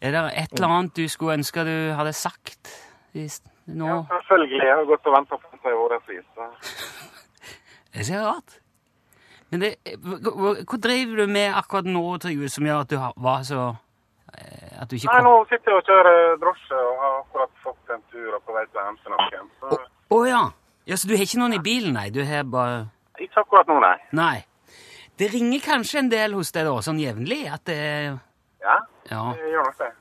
Er 0.00 0.10
det 0.10 0.24
et 0.38 0.52
eller 0.56 0.68
annet 0.68 0.96
du 0.96 1.08
skulle 1.08 1.34
ønske 1.38 1.64
du 1.64 1.92
hadde 1.94 2.12
sagt 2.12 2.68
s- 3.14 3.40
nå? 3.66 3.86
Ja, 3.86 4.02
selvfølgelig. 4.18 4.62
Jeg 4.62 4.74
har 4.76 4.84
gått 4.88 5.06
og 5.06 5.14
venta 5.14 5.36
på 5.36 5.46
en 5.52 5.58
så- 6.34 6.50
Det 7.92 8.00
er 8.00 8.04
så 8.04 8.20
rart. 8.24 8.58
Men 9.50 9.60
det, 9.60 9.76
hva, 10.00 10.16
hva- 10.64 10.80
driver 10.80 11.16
du 11.16 11.26
med 11.26 11.52
akkurat 11.54 11.84
nå, 11.84 12.18
Trygve, 12.18 12.48
som 12.48 12.64
gjør 12.64 12.80
at 12.80 12.88
du 12.88 12.96
har, 12.96 13.12
var 13.16 13.42
så 13.44 13.76
eh, 14.38 14.80
At 14.80 14.88
du 14.88 14.96
ikke 14.96 15.12
Nei, 15.12 15.20
nå 15.22 15.34
sitter 15.50 15.70
jeg 15.70 15.76
og 15.76 15.84
kjører 15.90 16.38
drosje 16.40 16.78
og 16.78 16.94
har 17.02 17.18
akkurat 17.20 17.50
fått 17.62 17.90
en 17.94 18.02
tur 18.10 18.34
og 18.34 18.42
på 18.46 18.52
vei 18.56 18.64
til 18.66 18.80
å 18.80 18.86
hente 18.86 19.12
noen. 19.12 19.50
Så 19.60 19.78
Å 20.16 20.26
ja. 20.26 20.40
ja. 20.86 20.96
Så 20.96 21.06
du 21.08 21.14
har 21.16 21.22
ikke 21.26 21.38
noen 21.42 21.54
i 21.58 21.58
bilen, 21.62 21.92
nei? 21.92 22.08
Du 22.10 22.22
har 22.24 22.44
bare 22.44 22.86
ikke 23.20 23.44
akkurat 23.44 23.68
nå, 23.68 23.76
nei. 23.84 23.96
Nei. 24.12 24.44
Det 25.20 25.28
ringer 25.34 25.60
kanskje 25.60 25.98
en 26.00 26.08
del 26.08 26.32
hos 26.32 26.50
deg 26.50 26.64
da, 26.64 26.72
sånn 26.82 26.98
jevnlig? 26.98 27.44
At 27.52 27.64
det 27.68 27.78
Ja, 28.62 28.78
Ja. 29.10 29.32
det 29.36 29.52
gjør 29.52 29.64
nok 29.68 29.78
det. 29.78 29.92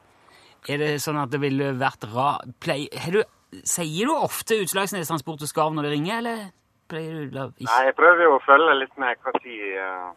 Er 0.69 0.77
det 0.77 0.89
sånn 1.01 1.17
at 1.21 1.29
det 1.33 1.39
ville 1.41 1.73
vært 1.73 2.03
ra... 2.13 2.39
Plei, 2.61 2.87
har 2.95 3.11
du, 3.11 3.23
sier 3.67 4.07
du 4.07 4.13
ofte 4.15 4.57
Utslagsnes 4.63 5.07
Transport 5.11 5.41
og 5.43 5.49
Skarv 5.49 5.73
når 5.75 5.87
det 5.89 5.93
ringer, 5.97 6.17
eller 6.21 6.43
pleier 6.91 7.13
du 7.17 7.23
ikke? 7.27 7.67
Nei, 7.67 7.79
jeg 7.89 7.95
prøver 7.97 8.23
jo 8.27 8.35
å 8.37 8.43
følge 8.45 8.77
litt 8.79 8.97
med 9.01 9.17
hva 9.23 9.33
tid, 9.41 9.63
eh, 9.77 10.11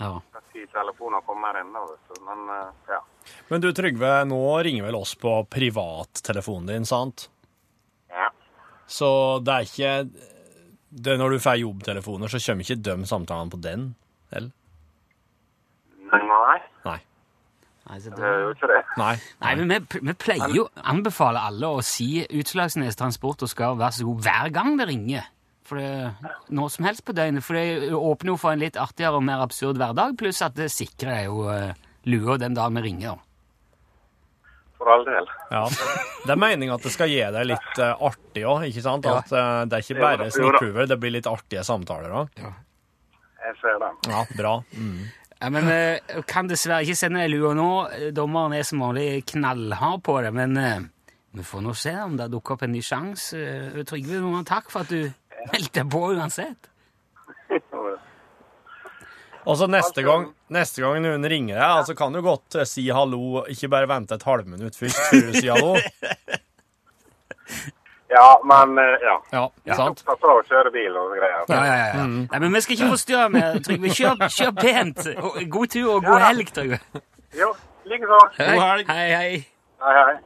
Ja. 0.00 0.12
telefoner 0.72 1.20
kommer 1.26 1.58
inn. 1.60 1.72
da. 1.72 1.84
Men 2.26 2.48
eh, 2.54 2.72
ja. 2.88 3.00
Men 3.50 3.60
du, 3.60 3.72
Trygve, 3.72 4.24
nå 4.26 4.40
ringer 4.64 4.86
vel 4.88 4.96
oss 4.96 5.14
på 5.14 5.34
privattelefonen 5.50 6.66
din, 6.66 6.84
sant? 6.88 7.28
ja. 8.10 8.30
Så 8.86 9.38
det 9.44 9.54
er 9.54 9.66
ikke 9.68 10.10
det, 10.90 11.18
når 11.20 11.30
du 11.30 11.38
får 11.38 11.60
jobbtelefoner, 11.60 12.26
så 12.32 12.40
kommer 12.42 12.64
ikke 12.66 12.82
de 12.82 13.06
samtalene 13.06 13.50
på 13.52 13.60
den? 13.62 13.94
Eller? 14.32 14.50
Nei, 16.10 16.60
Nei. 16.84 16.98
Altså, 17.90 18.12
det 18.14 18.20
det... 18.22 18.28
er 18.28 18.40
jo 18.44 18.54
ikke 18.54 18.70
det. 18.70 18.80
Nei. 19.00 19.12
Nei, 19.42 19.52
men 19.58 19.72
vi, 19.74 20.00
vi 20.06 20.14
pleier 20.14 20.54
jo 20.54 20.66
å 20.68 20.84
anbefale 20.92 21.42
alle 21.50 21.70
å 21.74 21.82
si 21.84 22.22
Utslagsnes 22.22 22.98
Transport 22.98 23.42
og 23.46 23.50
skal 23.50 23.78
være 23.80 23.98
så 23.98 24.08
god 24.08 24.26
hver 24.26 24.52
gang 24.54 24.76
det 24.78 24.86
ringer. 24.90 25.30
For 25.66 25.78
det, 25.78 26.30
Når 26.50 26.70
som 26.74 26.86
helst 26.88 27.04
på 27.06 27.14
døgnet. 27.14 27.46
For 27.46 27.58
det 27.58 27.94
åpner 27.94 28.32
jo 28.32 28.38
for 28.42 28.54
en 28.54 28.62
litt 28.62 28.78
artigere 28.80 29.18
og 29.18 29.26
mer 29.26 29.42
absurd 29.44 29.78
hverdag, 29.78 30.16
pluss 30.18 30.42
at 30.42 30.56
det 30.58 30.70
sikrer 30.74 31.26
jo 31.28 31.44
uh, 31.46 31.74
lua 32.10 32.38
den 32.42 32.56
dagen 32.58 32.78
vi 32.78 32.86
ringer. 32.88 33.20
For 34.80 34.88
all 34.88 35.04
del. 35.04 35.28
Ja. 35.52 35.66
Det 36.24 36.32
er 36.32 36.40
meninga 36.40 36.78
at 36.78 36.86
det 36.86 36.94
skal 36.94 37.10
gi 37.12 37.20
deg 37.20 37.46
litt 37.50 37.78
eh, 37.84 38.02
artig 38.08 38.46
òg, 38.48 38.62
ikke 38.70 38.80
sant? 38.80 39.04
Ja. 39.04 39.18
At 39.20 39.34
eh, 39.36 39.48
det 39.68 39.76
er 39.76 39.84
ikke 39.84 40.00
bare 40.00 40.28
da. 40.30 40.86
det 40.88 40.96
blir 41.02 41.12
litt 41.12 41.28
artige 41.28 41.64
samtaler 41.68 42.14
òg. 42.22 42.40
Jeg 42.40 43.58
ser 43.60 43.76
den. 43.82 43.98
Ja, 44.08 44.22
bra. 44.38 44.54
Mm. 44.72 45.02
Ja, 45.40 45.48
men 45.48 45.68
uh, 45.72 46.22
Kan 46.28 46.50
dessverre 46.50 46.84
ikke 46.84 46.98
sende 46.98 47.24
lua 47.32 47.54
nå. 47.56 47.70
Dommeren 48.16 48.52
er 48.58 48.66
som 48.68 48.82
vanlig 48.84 49.22
knallhard 49.32 50.02
på 50.04 50.18
det. 50.24 50.32
Men 50.36 50.56
uh, 50.60 50.82
vi 51.36 51.42
får 51.46 51.64
nå 51.64 51.72
se 51.78 51.94
om 52.02 52.18
det 52.18 52.28
dukker 52.32 52.56
opp 52.56 52.66
en 52.66 52.74
ny 52.76 52.82
sjanse. 52.84 53.38
Uh, 53.38 53.80
Trygve, 53.88 54.20
noen 54.20 54.44
takk 54.48 54.66
for 54.72 54.84
at 54.84 54.92
du 54.92 55.00
meldte 55.54 55.86
på 55.88 56.00
uansett. 56.12 56.68
Og 59.48 59.56
så 59.56 59.64
neste 59.70 60.04
gang, 60.04 60.28
neste 60.52 60.82
gang 60.84 61.00
noen 61.00 61.24
ringer 61.24 61.56
deg, 61.56 61.64
altså 61.64 61.94
kan 61.96 62.12
du 62.12 62.20
godt 62.22 62.58
si 62.68 62.84
hallo, 62.92 63.40
ikke 63.48 63.70
bare 63.72 63.88
vente 63.88 64.18
et 64.18 64.26
halvminutt 64.28 64.76
først 64.76 65.00
før 65.08 65.30
du 65.30 65.38
sier 65.38 65.56
hallo. 65.56 65.72
Ja, 68.10 68.40
men 68.44 68.76
ja. 68.78 69.22
ja. 69.32 69.52
Ja, 69.64 69.74
sant? 69.78 70.02
Pass 70.06 70.18
på 70.18 70.32
å 70.34 70.40
kjøre 70.48 70.72
bil 70.74 70.96
og 70.98 71.12
greier. 71.14 71.44
Ja, 71.46 71.60
ja, 71.62 71.76
ja. 71.94 72.06
Nei, 72.06 72.40
men 72.42 72.56
vi 72.56 72.62
skal 72.64 72.74
ikke 72.74 72.88
forstyrre 72.96 73.28
mer, 73.30 73.60
Trygve. 73.62 73.92
Kjør, 73.94 74.24
kjør 74.34 74.56
pent. 74.58 75.06
God 75.52 75.70
tur 75.76 75.92
og 75.94 76.08
god 76.08 76.24
helg, 76.26 76.50
Trygve. 76.56 76.80
Jo, 77.38 77.52
likeså. 77.86 78.18
God 78.40 78.64
helg. 78.64 78.90
Hei, 78.90 79.06
hei. 79.14 79.46
Hei, 79.84 79.94
hei. 80.00 80.18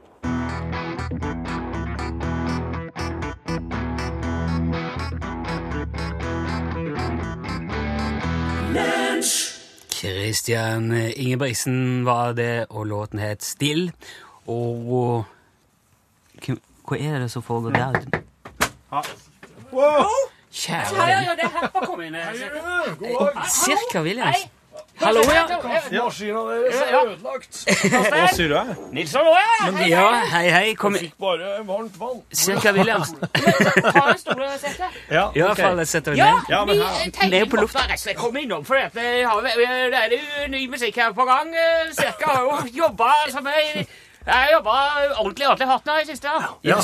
Christian 9.94 10.88
Ingebrigtsen 10.92 12.04
var 12.04 12.32
det, 12.32 12.66
og 12.70 12.86
låten 12.86 13.20
het 13.20 13.44
Still. 13.44 13.92
Og 14.48 15.24
hva 16.88 16.98
er 17.00 17.18
det 17.24 17.30
som 17.32 17.42
foregår 17.42 17.70
der? 17.72 17.92
Kjære 20.54 20.92
venn. 20.94 21.30
det 21.38 21.44
er 21.46 21.54
Herpa 21.60 21.80
kom 21.86 22.02
inn. 22.04 22.16
Cirka 23.50 24.02
Williams. 24.02 24.44
Hallo, 25.00 25.20
ja. 25.26 25.42
Maskina 26.04 26.42
deres 26.50 26.76
er 26.82 26.92
ødelagt. 27.00 27.56
Hva 28.14 28.26
sier 28.30 28.52
du? 28.52 28.74
Nilsson 28.94 29.26
òg, 29.26 29.38
ja. 29.40 29.86
Ja, 29.90 30.04
hei, 30.30 30.44
hei. 30.54 30.68
Kom 30.78 30.94
inn. 30.98 31.10
Bare 31.18 31.56
varmt 31.66 31.96
vann. 31.98 32.20
Cirka 32.30 32.70
Williams. 32.76 33.10
Ta 33.96 34.04
en 34.12 34.20
stol 34.22 34.44
og 34.46 34.54
sett 34.62 34.78
deg. 34.78 35.00
Ja, 35.10 35.24
okay. 35.50 35.64
fall, 35.64 35.82
setter 35.90 36.14
Ja, 36.18 36.30
ned. 36.36 36.54
Ja, 36.54 36.62
men 36.68 36.78
vi 36.78 36.86
her- 36.86 37.10
tenker 37.18 37.40
er 37.40 37.50
på 37.50 37.62
lufta. 37.64 38.14
komme 38.18 38.44
innom, 38.46 38.62
for 38.64 38.78
vi, 39.58 39.66
det 39.66 40.02
er 40.04 40.14
jo 40.14 40.48
ny 40.54 40.62
musikk 40.70 41.02
her 41.02 41.12
på 41.18 41.26
gang. 41.26 41.50
Eh, 41.54 41.90
Cirka 41.98 42.30
har 42.30 42.46
jo 42.46 42.62
jobba 42.84 43.10
som 43.34 43.50
jeg 43.50 43.86
jeg 44.25 44.35
har 44.35 44.52
jobba 44.54 44.75
ordentlig 45.21 45.47
ordentlig 45.49 45.66
hardt 45.69 45.87
nå 45.88 45.97
i 46.00 46.07
siste. 46.09 46.31
Ja, 46.64 46.78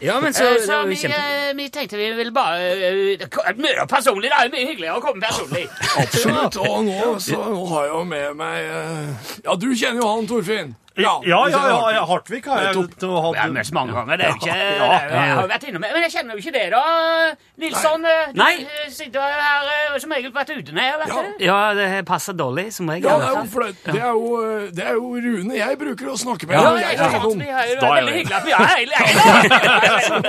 ja 0.00 0.18
men 0.20 0.34
så, 0.36 0.44
Eh, 0.44 0.58
Så 0.66 0.82
vi, 0.88 0.98
eh, 1.08 1.52
vi 1.56 1.68
tenkte 1.72 1.96
vi 1.96 2.10
ville 2.12 2.32
bare 2.32 3.56
Mye 3.56 3.86
personlig. 3.88 4.28
Det 4.28 4.36
er 4.38 4.44
jo 4.44 4.52
mye 4.56 4.66
hyggeligere 4.68 4.98
å 4.98 5.04
komme 5.04 5.22
personlig. 5.24 5.64
Absolutt. 5.96 6.56
Og 6.60 6.84
nå, 6.84 7.14
så, 7.18 7.38
nå 7.48 7.64
har 7.72 7.84
jeg 7.88 7.94
jo 7.94 8.04
med 8.04 8.36
meg 8.36 8.58
eh, 8.64 9.32
Ja, 9.44 9.56
du 9.56 9.68
kjenner 9.74 10.02
jo 10.02 10.08
han, 10.16 10.28
Torfinn. 10.28 10.74
Ja, 10.96 11.12
ja, 11.24 11.38
ja, 11.48 11.90
ja, 11.96 12.02
Hartvig 12.04 12.44
har 12.44 12.60
jeg 12.66 12.74
hatt. 12.76 13.00
Jeg 13.00 13.40
har 13.40 13.50
møtt 13.54 13.72
mange 13.72 13.92
ganger. 13.96 14.16
det 14.20 14.26
er 14.26 14.28
jo 14.28 14.36
ikke, 14.36 14.56
Jeg 14.56 15.34
har 15.38 15.48
vært 15.48 15.64
innom 15.68 15.80
Men 15.80 16.02
jeg 16.04 16.12
kjenner 16.12 16.36
jo 16.36 16.42
ikke 16.42 16.52
det, 16.52 16.64
da. 16.74 16.82
Nilsson, 17.62 18.04
eh, 18.04 18.32
du 18.34 18.40
Nei. 18.42 18.52
eh, 18.66 18.90
sitter 18.92 19.20
her 19.20 19.70
eh, 19.72 19.98
som 20.02 20.10
regel 20.12 20.32
vært 20.34 20.50
ute 20.52 20.72
ned. 20.76 20.98
Vet 21.00 21.08
Ja. 21.08 21.22
du? 21.22 21.44
Ja, 21.44 21.58
det 21.78 22.04
passer 22.06 22.32
dårlig, 22.36 22.72
som 22.72 22.88
regel. 22.92 23.08
Ja, 23.08 23.16
det 23.18 23.28
er 23.30 23.40
jo 23.40 23.46
flaut. 23.54 23.80
Det 23.86 23.94
er 24.02 24.12
jo, 24.12 24.26
eh, 24.42 24.70
det 24.72 24.84
er 24.84 24.92
jo 24.98 25.12
Rune 25.22 25.54
jeg 25.56 25.78
bruker 25.78 26.06
å 26.12 26.16
snakke 26.18 26.46
med. 26.50 26.56
Ja, 26.60 26.74
jeg, 26.74 26.82
jeg 26.82 26.98
jeg, 26.98 26.98
kjenner 26.98 27.22
noen. 27.22 27.38
vi 27.38 27.50
har 27.56 27.64
jo- 27.66 27.80
Da 27.80 27.86
er 27.86 27.96
veldig 28.02 28.14
hyggelig 28.18 28.36
at 28.36 28.44
vi 28.44 28.52
er 28.52 28.56
hele 28.76 28.92
gjengen. 29.00 30.22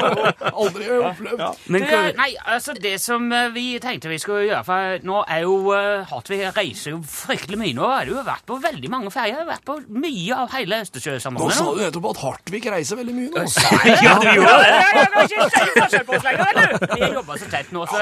Aldri 0.53 0.89
opplevd. 1.03 1.43
Men 1.67 1.82
Du, 1.84 1.88
hva, 1.91 2.01
Nei, 2.17 2.29
altså 2.55 2.74
det 2.79 2.96
som 3.01 3.32
eh, 3.34 3.50
vi 3.55 3.65
tenkte 3.84 4.10
vi 4.12 4.20
skulle 4.22 4.46
gjøre 4.48 4.63
For 4.67 5.00
nå 5.08 5.24
er 5.27 5.43
jo 5.46 5.55
uh, 5.74 6.03
Hartvig 6.10 6.41
reiser 6.55 6.93
jo 6.96 7.01
fryktelig 7.08 7.58
mye 7.60 7.75
nå. 7.77 7.88
Har 7.89 8.05
du 8.08 8.13
jo 8.15 8.24
vært 8.25 8.46
på 8.50 8.60
veldig 8.63 8.89
mange 8.93 9.12
ferier. 9.13 9.43
Vært 9.48 9.65
på 9.67 9.79
mye 9.89 10.38
av 10.38 10.52
hele 10.57 10.81
Nå 10.83 11.50
sa 11.53 11.65
du 11.74 11.81
nettopp 11.81 12.07
at 12.13 12.22
Hartvig 12.24 12.63
reiser 12.72 13.00
veldig 13.00 13.15
mye 13.17 13.29
nå. 13.33 13.43
ja, 13.88 14.13
du 14.22 14.27
gjorde 14.38 14.55
det? 14.63 14.69
Ja. 14.74 16.63
Vi 16.93 17.10
jobber 17.13 17.38
så 17.41 17.50
tett 17.51 17.72
nå, 17.75 17.86
så. 17.89 18.01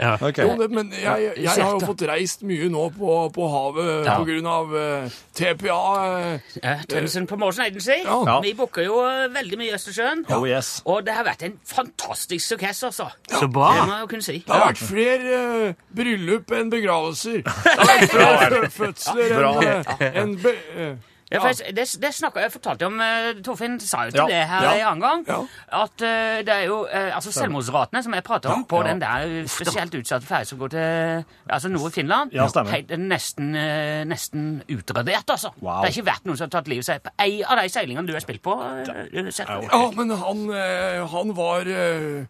Ja. 0.00 0.16
Jo, 0.36 0.68
men 0.70 0.92
jeg, 0.94 1.30
jeg 1.42 1.50
har 1.52 1.72
jo 1.74 1.80
fått 1.84 2.04
reist 2.08 2.44
mye 2.46 2.68
nå 2.72 2.88
på, 2.96 3.16
på 3.34 3.48
havet 3.52 4.10
på 4.10 4.28
grunn 4.30 4.50
av 4.50 4.74
uh, 4.76 5.18
TPA. 5.36 5.80
Uh, 6.06 6.56
Ja, 6.62 6.76
Tønnesen 6.88 7.26
Promotion 7.26 7.64
Agency. 7.66 7.98
Ja. 8.04 8.38
Vi 8.42 8.52
booker 8.56 8.84
jo 8.86 9.00
eh, 9.06 9.26
veldig 9.34 9.58
mye 9.60 9.70
i 9.70 9.74
Østersjøen. 9.76 10.24
Oh 10.34 10.46
yes. 10.48 10.80
Og 10.88 11.02
det 11.06 11.14
har 11.16 11.26
vært 11.26 11.44
en 11.46 11.56
fantastisk 11.66 12.46
suksess, 12.54 12.82
altså. 12.88 13.08
Så 13.30 13.48
bra. 13.52 13.72
Det 13.76 13.86
må 13.88 13.98
jeg 14.00 14.08
kunne 14.12 14.26
si. 14.26 14.38
Det 14.46 14.54
har 14.54 14.64
vært 14.70 14.82
flere 14.82 15.42
uh, 15.70 15.84
bryllup 15.96 16.54
enn 16.56 16.72
begravelser. 16.72 17.42
Det 17.66 17.76
har 17.76 17.90
vært 17.90 18.14
flere 18.14 18.70
fødsler 18.72 19.36
enn 19.36 19.66
eh, 20.00 20.20
en, 20.22 20.34
be, 20.42 20.52
eh, 20.76 20.94
Ja, 21.26 21.40
for 21.42 21.48
jeg, 21.50 21.72
det, 21.74 21.84
det 22.02 22.10
snakket 22.14 22.42
jeg 22.44 22.52
fortalte 22.54 22.86
om 22.86 23.00
uh, 23.02 23.32
Torfinn 23.42 23.80
sa 23.82 24.04
jo 24.06 24.12
til 24.14 24.20
Ja, 24.20 24.26
det 24.30 24.42
her 24.46 24.62
ja, 24.62 24.74
en 24.78 24.86
annen 24.92 25.00
gang. 25.02 25.24
ja. 25.26 25.38
At 25.82 26.04
uh, 26.06 26.36
det 26.46 26.52
er 26.54 26.66
jo 26.68 26.76
uh, 26.86 27.16
altså 27.16 27.32
selvmordsratene 27.34 28.02
som 28.06 28.14
jeg 28.14 28.22
prater 28.28 28.52
om 28.54 28.62
på 28.70 28.78
Ja. 28.84 28.92
den 28.92 29.00
der 29.02 29.48
spesielt 29.50 29.94
utsatte 29.98 30.26
ferja 30.28 30.46
som 30.46 30.60
går 30.60 30.70
til 30.76 31.24
altså 31.50 31.68
nord 31.72 31.90
i 31.90 31.94
Finland, 31.96 32.30
Ja, 32.36 32.46
helt, 32.70 32.94
nesten, 32.98 33.50
uh, 33.58 34.04
nesten 34.06 34.62
utradert, 34.70 35.26
altså. 35.34 35.50
Wow. 35.58 35.82
Det 35.82 35.90
har 35.90 35.96
ikke 35.96 36.06
vært 36.12 36.30
noen 36.30 36.38
som 36.38 36.46
har 36.46 36.54
tatt 36.60 36.70
livet 36.70 36.86
seg 36.86 37.02
på 37.02 37.10
ei 37.26 37.42
av 37.42 37.58
de 37.58 37.66
seilingene 37.74 38.06
du 38.06 38.14
har 38.14 38.22
spilt 38.22 38.42
på. 38.46 38.54
eh. 38.62 39.26
Ja, 39.72 39.90
men 39.98 40.10
han, 40.22 40.46
eh, 40.54 41.02
han 41.10 41.34
var 41.34 41.66
eh, 41.66 42.26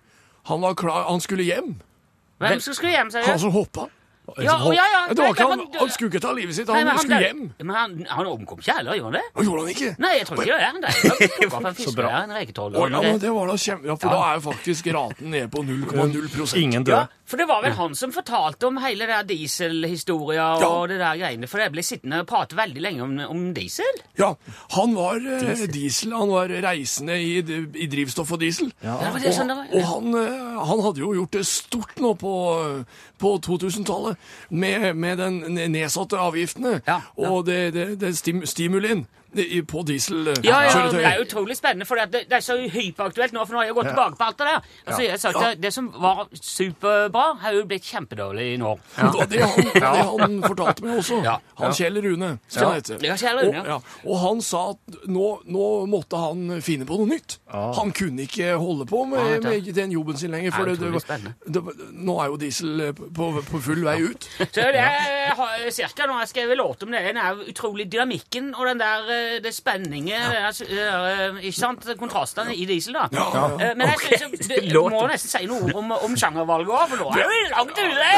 Han 0.49 0.61
var 0.63 0.75
klar 0.75 1.05
Han 1.11 1.21
skulle 1.21 1.43
hjem. 1.45 1.75
Hvem 2.39 2.61
som 2.61 2.75
skulle 2.75 2.93
hjem, 2.93 3.11
seriøst? 3.11 3.29
Han 3.31 3.39
som 3.45 3.53
hoppa. 3.53 3.87
Ja, 4.43 4.57
ja, 4.75 4.85
ja. 4.93 5.01
Det 5.09 5.23
var 5.23 5.35
ikke 5.35 5.47
han, 5.49 5.61
han 5.79 5.91
skulle 5.95 6.11
ikke 6.11 6.21
ta 6.25 6.33
livet 6.35 6.57
sitt, 6.57 6.69
Nei, 6.69 6.83
han 6.85 6.99
skulle 6.99 7.21
hjem. 7.23 7.43
Men 7.63 7.77
han, 7.77 7.93
han 8.11 8.31
omkom 8.31 8.59
ikke 8.63 8.75
heller, 8.79 8.99
gjorde 8.99 9.13
han 9.13 9.19
det? 9.21 9.25
Og 9.35 9.47
gjorde 9.47 9.63
han 9.63 9.71
ikke? 9.75 9.91
Nei, 10.03 10.13
jeg 10.19 10.27
tror 10.29 10.43
ikke 10.43 10.57
det. 10.57 10.67
Han 10.67 10.81
døde. 10.83 11.51
Han 11.57 11.67
en 11.71 11.77
en. 12.83 12.97
Ja, 12.97 13.03
men 13.07 13.21
det 13.23 13.31
var 13.37 13.53
da 13.53 13.57
kjempe... 13.61 13.87
Ja, 13.87 13.95
for 14.03 14.13
da 14.17 14.23
er 14.27 14.41
jo 14.41 14.43
faktisk 14.49 14.91
raten 14.97 15.31
nede 15.31 15.49
på 15.53 15.63
0,0% 15.63 16.59
Ingen 16.61 16.85
døde. 16.87 17.07
For 17.27 17.37
det 17.41 17.47
var 17.51 17.63
vel 17.65 17.73
han 17.75 17.95
som 17.99 18.13
fortalte 18.15 18.69
om 18.69 18.77
hele 18.83 19.07
det 19.07 19.13
der 19.17 19.27
dieselhistoria 19.35 20.47
Ja. 20.61 20.69
og 20.69 20.89
det 20.89 20.99
der 21.01 21.17
greiene. 21.19 21.49
For 21.51 21.59
jeg 21.59 21.73
ble 21.75 21.83
sittende 21.83 22.21
og 22.23 22.29
prate 22.31 22.57
veldig 22.57 22.83
lenge 22.85 23.03
om, 23.03 23.17
om 23.29 23.43
diesel. 23.57 23.99
Ja, 24.19 24.33
han 24.77 24.95
var 24.95 25.19
diesel. 25.21 25.67
diesel. 25.75 26.13
Han 26.15 26.31
var 26.31 26.49
reisende 26.49 27.17
i, 27.19 27.39
i 27.75 27.87
drivstoff 27.91 28.33
og 28.33 28.41
diesel. 28.41 28.73
Ja, 28.85 28.97
Ja, 29.03 29.33
sånn 29.33 29.51
det 29.51 29.57
var. 29.59 29.67
Og 29.75 29.85
han, 29.91 30.15
eh, 30.21 30.65
han 30.71 30.81
hadde 30.87 31.03
jo 31.03 31.13
gjort 31.19 31.35
det 31.37 31.45
stort 31.47 31.99
nå 32.01 32.15
på, 32.21 32.33
på 33.19 33.35
2000-tallet 33.47 34.17
med, 34.51 34.95
med 34.97 35.19
den 35.19 35.41
nedsatte 35.73 36.19
avgiftene 36.21 36.81
Ja, 36.87 37.01
ja. 37.17 37.29
og 37.31 37.47
det, 37.49 37.61
det, 37.75 37.87
det 38.01 38.15
stim, 38.19 38.45
stimulien 38.47 39.07
i- 39.45 39.63
dieselkjøretøy? 39.63 40.45
Ja, 40.47 40.61
ja, 40.65 40.87
det 40.93 41.05
er 41.05 41.21
utrolig 41.23 41.57
spennende, 41.57 41.87
for 41.87 41.97
det, 42.01 42.25
det 42.31 42.37
er 42.39 42.45
så 42.45 42.57
hyperaktuelt 42.59 43.33
nå, 43.37 43.45
for 43.47 43.53
nå 43.57 43.61
har 43.63 43.67
jeg 43.69 43.75
gått 43.77 43.91
tilbake 43.93 44.17
på 44.19 44.25
alt 44.27 44.39
det 44.39 44.47
der. 44.47 44.61
Altså, 44.87 45.03
jeg 45.07 45.21
sa 45.21 45.33
Ja. 45.37 45.55
Det 45.55 45.73
som 45.75 45.91
var 45.93 46.27
superbra, 46.33 47.25
har 47.43 47.53
jo 47.53 47.65
blitt 47.69 47.85
kjempedårlig 47.85 48.59
nå. 48.63 48.73
Ja. 48.97 49.11
det, 49.27 49.41
han, 49.43 49.71
det 49.75 49.83
han 49.85 50.37
fortalte 50.45 50.85
meg 50.87 50.99
også, 51.03 51.21
Ja. 51.25 51.37
han 51.61 51.73
Kjell 51.77 52.01
Rune, 52.03 52.39
skal 52.49 52.63
Ja. 52.63 52.69
han 52.69 52.81
hete. 52.81 52.99
Ja, 53.07 53.17
Kjell 53.17 53.39
Rune, 53.43 53.61
og, 53.61 53.67
ja. 53.67 53.79
og 54.07 54.19
han 54.23 54.41
sa 54.45 54.63
at 54.71 54.99
nå, 55.09 55.27
nå 55.47 55.67
måtte 55.91 56.17
han 56.21 56.61
finne 56.65 56.87
på 56.89 56.99
noe 57.01 57.11
nytt. 57.11 57.39
Han 57.53 57.93
kunne 57.97 58.25
ikke 58.27 58.55
holde 58.61 58.87
på 58.89 59.05
med, 59.09 59.43
med 59.45 59.71
den 59.75 59.93
jobben 59.93 60.17
sin 60.19 60.31
lenger, 60.35 60.53
for 60.53 60.65
det, 60.65 60.79
det, 61.47 61.63
nå 61.93 62.17
er 62.23 62.27
jo 62.33 62.37
diesel 62.41 62.81
eh, 62.89 62.93
på, 62.93 63.29
på 63.47 63.61
full 63.63 63.85
vei 63.87 63.99
ut. 64.03 64.27
Så 64.57 64.65
det 64.73 64.81
er 64.83 65.35
har 65.37 65.71
cirka 65.75 66.07
nå 66.07 66.15
har 66.17 66.25
jeg 66.27 66.33
skrevet 66.35 66.57
låt 66.59 66.83
om 66.87 66.93
det, 66.95 67.03
den 67.07 67.19
er 67.21 67.41
utrolig 67.51 67.87
dynamikken 67.93 68.53
og 68.55 68.67
den 68.71 68.79
der 68.81 69.09
det, 69.43 69.51
er 69.51 69.55
spenninger 69.57 70.37
altså, 70.47 70.67
eh, 70.71 71.41
Ikke 71.49 71.59
sant? 71.59 71.87
Kontrastene 72.01 72.55
i 72.57 72.65
diesel, 72.69 72.97
da. 72.99 73.07
Ja. 73.13 73.45
Eh, 73.61 73.73
Men 73.77 73.93
jeg 73.93 73.99
synes, 74.05 74.49
jo- 74.49 74.61
du, 74.61 74.69
du 74.75 74.81
må 74.95 75.03
nesten 75.11 75.33
si 75.33 75.45
noe 75.51 75.75
om, 75.77 75.93
om 75.97 76.17
sjangervalget 76.19 76.73
òg, 76.73 76.87
for 76.93 77.05
nå 77.05 77.11
er 77.17 77.31
vi 77.33 77.43
langt 77.53 77.77
ute! 77.83 78.09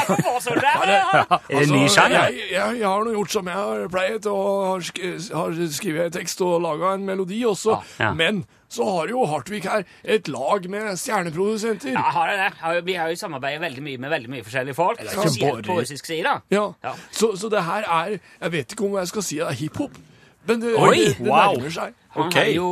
Er 0.00 0.06
bare 0.10 0.44
sånn 0.44 0.62
der. 0.62 0.94
Er 0.94 1.58
det 1.60 1.66
ny 1.70 1.82
sjanger? 1.88 2.20
Altså, 2.20 2.38
jeg, 2.38 2.52
jeg, 2.54 2.78
jeg 2.80 2.88
har 2.88 3.04
nå 3.08 3.16
gjort 3.18 3.36
som 3.36 3.50
jeg 3.52 3.60
har 3.60 3.84
pleiet, 3.92 4.30
og 4.30 4.46
har, 4.70 4.86
sk 4.90 5.02
har 5.34 5.60
skrevet 5.80 6.16
tekst 6.16 6.40
og 6.46 6.56
laga 6.64 6.94
en 6.96 7.04
melodi 7.08 7.42
også. 7.48 7.80
Ja. 8.00 8.12
Men 8.16 8.44
så 8.70 8.86
har 8.86 9.10
jo 9.10 9.24
Hartvig 9.26 9.64
her 9.66 9.82
et 10.04 10.28
lag 10.30 10.66
med 10.70 10.92
stjerneprodusenter. 11.00 11.90
Ja, 11.96 12.04
har 12.14 12.30
det 12.30 12.36
det. 12.38 12.84
Vi 12.86 12.94
har 12.94 13.10
jo 13.10 13.16
samarbeidet 13.18 13.60
veldig 13.64 13.82
mye 13.82 13.98
med 13.98 14.12
veldig 14.12 14.30
mye 14.30 14.44
forskjellige 14.46 14.76
folk. 14.78 15.02
Spesielt 15.10 15.66
på 15.66 15.80
russisk 15.80 16.06
side. 16.06 16.36
Ja. 16.54 16.68
Ja. 16.84 16.92
Så, 17.10 17.32
så 17.40 17.50
det 17.50 17.64
her 17.66 17.82
er 17.88 18.12
Jeg 18.20 18.52
vet 18.52 18.72
ikke 18.76 18.86
om 18.86 18.94
jeg 19.00 19.10
skal 19.10 19.26
si 19.26 19.40
det 19.40 19.48
er 19.48 19.58
hiphop, 19.58 19.98
men 20.48 20.62
det, 20.62 20.74
Oi, 20.78 20.96
det, 20.96 21.16
det 21.18 21.26
wow. 21.28 21.54
nærmer 21.56 21.74
seg. 21.74 21.96
Han 22.16 22.26
okay. 22.26 22.40
har 22.40 22.52
jo 22.56 22.70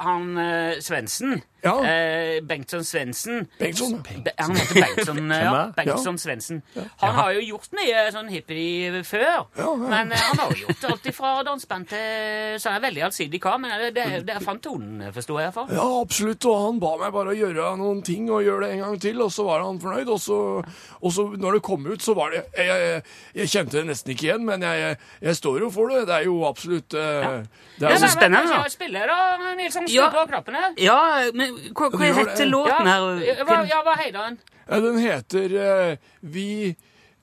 han 0.00 0.38
uh, 0.38 0.80
Svendsen. 0.82 1.40
Ja. 1.62 1.86
Eh, 1.86 2.42
Bengtsson 2.42 2.84
Svendsen. 2.84 3.48
Bengtsson. 3.58 4.02
Be 4.24 4.32
han 4.36 4.56
heter 4.56 4.74
Bengtsson, 4.74 5.30
eh, 5.32 5.42
ja. 5.42 5.72
Bengtsson 5.76 6.18
Svendsen. 6.18 6.62
Han 6.96 7.14
har 7.14 7.32
jo 7.32 7.42
gjort 7.44 7.72
mye 7.76 8.04
sånn 8.14 8.30
hippie 8.32 9.02
før. 9.04 9.44
Men 9.82 10.12
eh, 10.12 10.24
han 10.30 10.40
har 10.40 10.54
jo 10.54 10.66
gjort 10.66 10.86
alt 10.90 11.08
fra 11.16 11.34
danseband 11.46 11.90
til 11.90 12.56
Så 12.60 12.70
han 12.70 12.78
er 12.78 12.86
veldig 12.86 13.04
allsidig 13.10 13.42
kar. 13.42 13.58
Men 13.60 13.76
det, 13.94 14.06
det, 14.24 14.36
er 14.36 14.44
fant 14.44 14.62
tonen, 14.64 15.10
forsto 15.14 15.36
jeg 15.40 15.52
For. 15.56 15.72
Ja, 15.74 15.86
absolutt. 16.00 16.48
Og 16.48 16.64
han 16.64 16.80
ba 16.82 16.94
meg 17.02 17.12
bare 17.16 17.34
å 17.34 17.36
gjøre 17.36 17.74
noen 17.80 18.00
ting 18.06 18.30
og 18.30 18.44
gjøre 18.46 18.66
det 18.66 18.78
en 18.78 18.84
gang 18.86 19.00
til, 19.02 19.20
og 19.24 19.32
så 19.34 19.46
var 19.48 19.66
han 19.66 19.80
fornøyd. 19.82 20.08
Og 20.08 20.20
så, 20.22 20.40
og 21.00 21.14
så 21.14 21.26
når 21.36 21.58
det 21.58 21.64
kom 21.66 21.84
ut, 21.90 22.00
så 22.02 22.16
var 22.16 22.32
det 22.32 22.46
Jeg, 22.56 22.66
jeg, 22.66 23.02
jeg 23.36 23.52
kjente 23.52 23.76
det 23.76 23.86
nesten 23.90 24.14
ikke 24.14 24.26
igjen, 24.30 24.44
men 24.46 24.64
jeg, 24.64 24.96
jeg 25.20 25.36
står 25.36 25.66
jo 25.66 25.70
for 25.74 25.92
det. 25.92 26.06
Det 26.08 26.16
er 26.16 26.28
jo 26.30 26.40
absolutt 26.48 26.96
eh, 26.96 27.44
Det 27.76 27.90
er 27.90 28.00
så 28.00 28.08
jo 28.08 28.14
spennende, 28.16 28.48
da. 28.48 28.64
Spiller 28.80 29.06
da, 29.12 29.18
Nilsson. 29.58 29.84
Skru 29.88 29.96
Ja. 30.00 30.08
på 30.14 30.24
knappene. 30.30 30.62
Ja, 30.80 30.98
men 31.36 31.52
hva, 31.76 31.90
hva 31.92 32.06
heter 32.08 32.36
det. 32.36 32.48
låten 32.48 32.86
Ja, 32.88 32.96
her? 32.96 33.44
hva, 33.44 33.58
ja, 33.68 33.82
hva 33.84 33.96
heter 34.00 34.18
den? 34.24 34.38
Ja, 34.70 34.80
Den 34.80 34.98
heter 34.98 35.54
uh, 35.92 35.96
Vi 36.22 36.46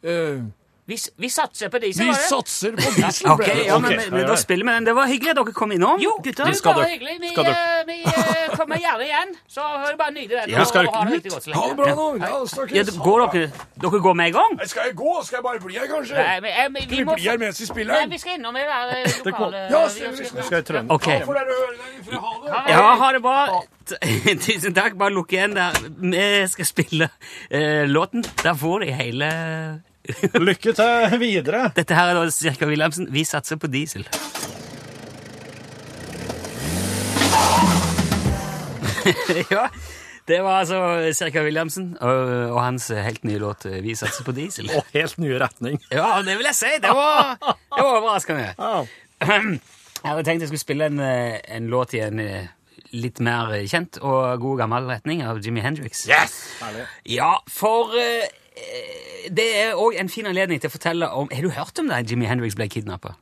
uh, 0.06 0.44
Vi, 0.88 0.96
vi 1.20 1.28
satser 1.30 1.68
på 1.74 1.80
diesel, 1.84 2.06
Vi 2.06 2.12
var 2.12 2.16
det? 2.16 2.28
satser 2.30 2.72
på 2.78 2.92
diesel. 2.96 3.28
Ok, 3.34 3.42
ble 3.44 3.96
det. 4.22 4.28
Da 4.30 4.36
spiller 4.40 4.64
vi 4.70 4.72
den. 4.78 4.86
Det 4.88 4.94
var 4.96 5.10
hyggelig 5.10 5.34
at 5.34 5.40
dere 5.42 5.54
kom 5.58 5.72
innom, 5.76 5.98
Jo, 6.00 6.14
gutter. 6.24 6.46
det 6.46 6.54
var 6.54 6.60
skal 6.62 6.78
dere- 6.80 6.94
hyggelig. 6.94 7.16
Vi, 7.26 7.32
skal 7.34 7.44
dere- 7.50 7.77
eh, 7.77 7.77
vi 7.88 7.96
eh, 8.04 8.56
kommer 8.58 8.78
gjerne 8.82 9.06
igjen. 9.08 9.32
Så 9.52 9.64
er 9.66 9.86
det 9.92 9.98
bare 10.02 10.14
nyte 10.16 10.34
det. 10.36 10.44
Ja. 10.54 10.64
Skal 10.70 10.86
dere 10.88 10.96
ha 10.98 11.06
det 11.10 11.20
ut? 11.26 11.48
Ha 11.56 11.64
det 11.72 11.78
bra 11.80 11.94
nå. 11.98 12.08
Ja, 12.22 12.42
snakkes. 12.52 12.76
Ja, 12.78 13.04
går 13.08 13.24
dere, 13.34 13.50
dere 13.84 14.02
går 14.08 14.18
med 14.20 14.32
en 14.32 14.36
gang? 14.38 14.58
Skal 14.72 14.90
jeg 14.90 14.96
gå? 15.00 15.14
Skal 15.28 15.40
jeg 15.40 15.46
bare 15.48 15.64
bli 15.66 15.80
her, 15.80 15.88
kanskje? 15.92 16.18
Nei, 16.20 16.38
men, 16.46 16.52
eh, 16.52 16.68
vi, 16.76 16.82
Skal 16.84 16.92
vi 16.92 17.00
vi 17.02 17.08
må 17.10 17.16
bli 17.18 17.30
her 17.32 17.42
mens 17.46 17.62
vi 17.64 17.70
spiller? 17.72 17.94
Nei, 18.02 18.12
vi 18.14 18.22
skal 18.24 18.38
innom 18.38 18.56
i 18.60 18.66
det 18.66 18.70
der 18.76 18.94
eh, 18.98 19.18
lokale 19.30 19.64
Ja, 19.72 19.82
vi 19.86 19.96
stemmer, 19.98 20.30
skal- 20.32 20.44
Skal 20.50 20.58
jeg 20.62 20.66
trønne? 20.72 20.92
Ok. 20.98 21.10
Får 21.32 21.42
dere 21.42 21.58
høre 21.58 21.74
den 21.82 22.00
ifra? 22.04 22.22
Ha 22.28 22.38
det. 22.44 22.72
Ja, 22.76 22.86
ha 23.04 23.12
det 23.18 23.22
bra. 23.26 23.42
T- 23.88 24.00
Tusen 24.48 24.74
takk. 24.76 24.98
Bare 25.00 25.14
lukk 25.16 25.32
igjen 25.34 25.56
der. 25.58 25.78
Vi 26.00 26.48
skal 26.52 26.66
spille 26.68 27.10
eh, 27.52 27.86
låten. 27.88 28.26
Der 28.44 28.54
får 28.54 28.80
de 28.86 28.92
hele 29.02 29.32
Lykke 30.40 30.72
til 30.72 31.18
videre. 31.20 31.66
Dette 31.76 31.96
her 31.98 32.14
er 32.14 32.16
da 32.16 32.30
Sirka 32.32 32.66
Wilhelmsen. 32.70 33.10
Vi 33.12 33.26
satser 33.28 33.60
på 33.60 33.68
diesel. 33.68 34.06
ja, 39.56 39.68
det 40.28 40.42
var 40.44 40.60
altså 40.62 40.80
Cirka 41.16 41.44
Williamsen 41.46 41.94
og, 42.02 42.32
og 42.52 42.60
hans 42.62 42.90
helt 42.92 43.24
nye 43.28 43.40
låt 43.40 43.66
eh, 43.70 43.80
'Vi 43.84 43.96
satser 43.96 44.28
på 44.28 44.36
diesel'. 44.36 44.70
Og 44.76 44.86
helt 44.94 45.18
ny 45.18 45.32
retning. 45.40 45.80
Ja, 45.92 46.22
det 46.26 46.38
vil 46.38 46.50
jeg 46.52 46.56
si. 46.56 46.74
Det 46.84 46.94
var, 46.94 47.38
det 47.40 47.82
var 47.82 48.00
overraskende. 48.02 48.54
Jeg 49.98 50.14
hadde 50.14 50.24
tenkt 50.28 50.44
jeg 50.46 50.52
skulle 50.52 50.62
spille 50.62 50.88
en, 50.92 51.00
eh, 51.02 51.40
en 51.58 51.68
låt 51.72 51.96
i 51.98 52.02
en 52.06 52.20
eh, 52.22 52.50
litt 52.94 53.20
mer 53.24 53.50
kjent 53.68 53.98
og 54.00 54.40
god 54.44 54.62
gammel 54.62 54.90
retning 54.92 55.24
av 55.26 55.42
Jimmy 55.44 55.64
Hendrix. 55.66 56.06
Yes! 56.08 56.38
Ja, 57.10 57.34
for 57.50 57.96
eh, 57.98 58.30
det 59.34 59.48
er 59.58 59.80
òg 59.80 59.98
en 60.00 60.12
fin 60.12 60.30
anledning 60.30 60.62
til 60.62 60.70
å 60.72 60.74
fortelle 60.74 61.10
om 61.14 61.28
Har 61.34 61.44
du 61.44 61.52
hørt 61.54 61.82
om 61.82 61.90
det 61.92 62.06
Jimmy 62.10 62.30
Hendrix 62.30 62.56
ble 62.58 62.70
kidnappa? 62.72 63.16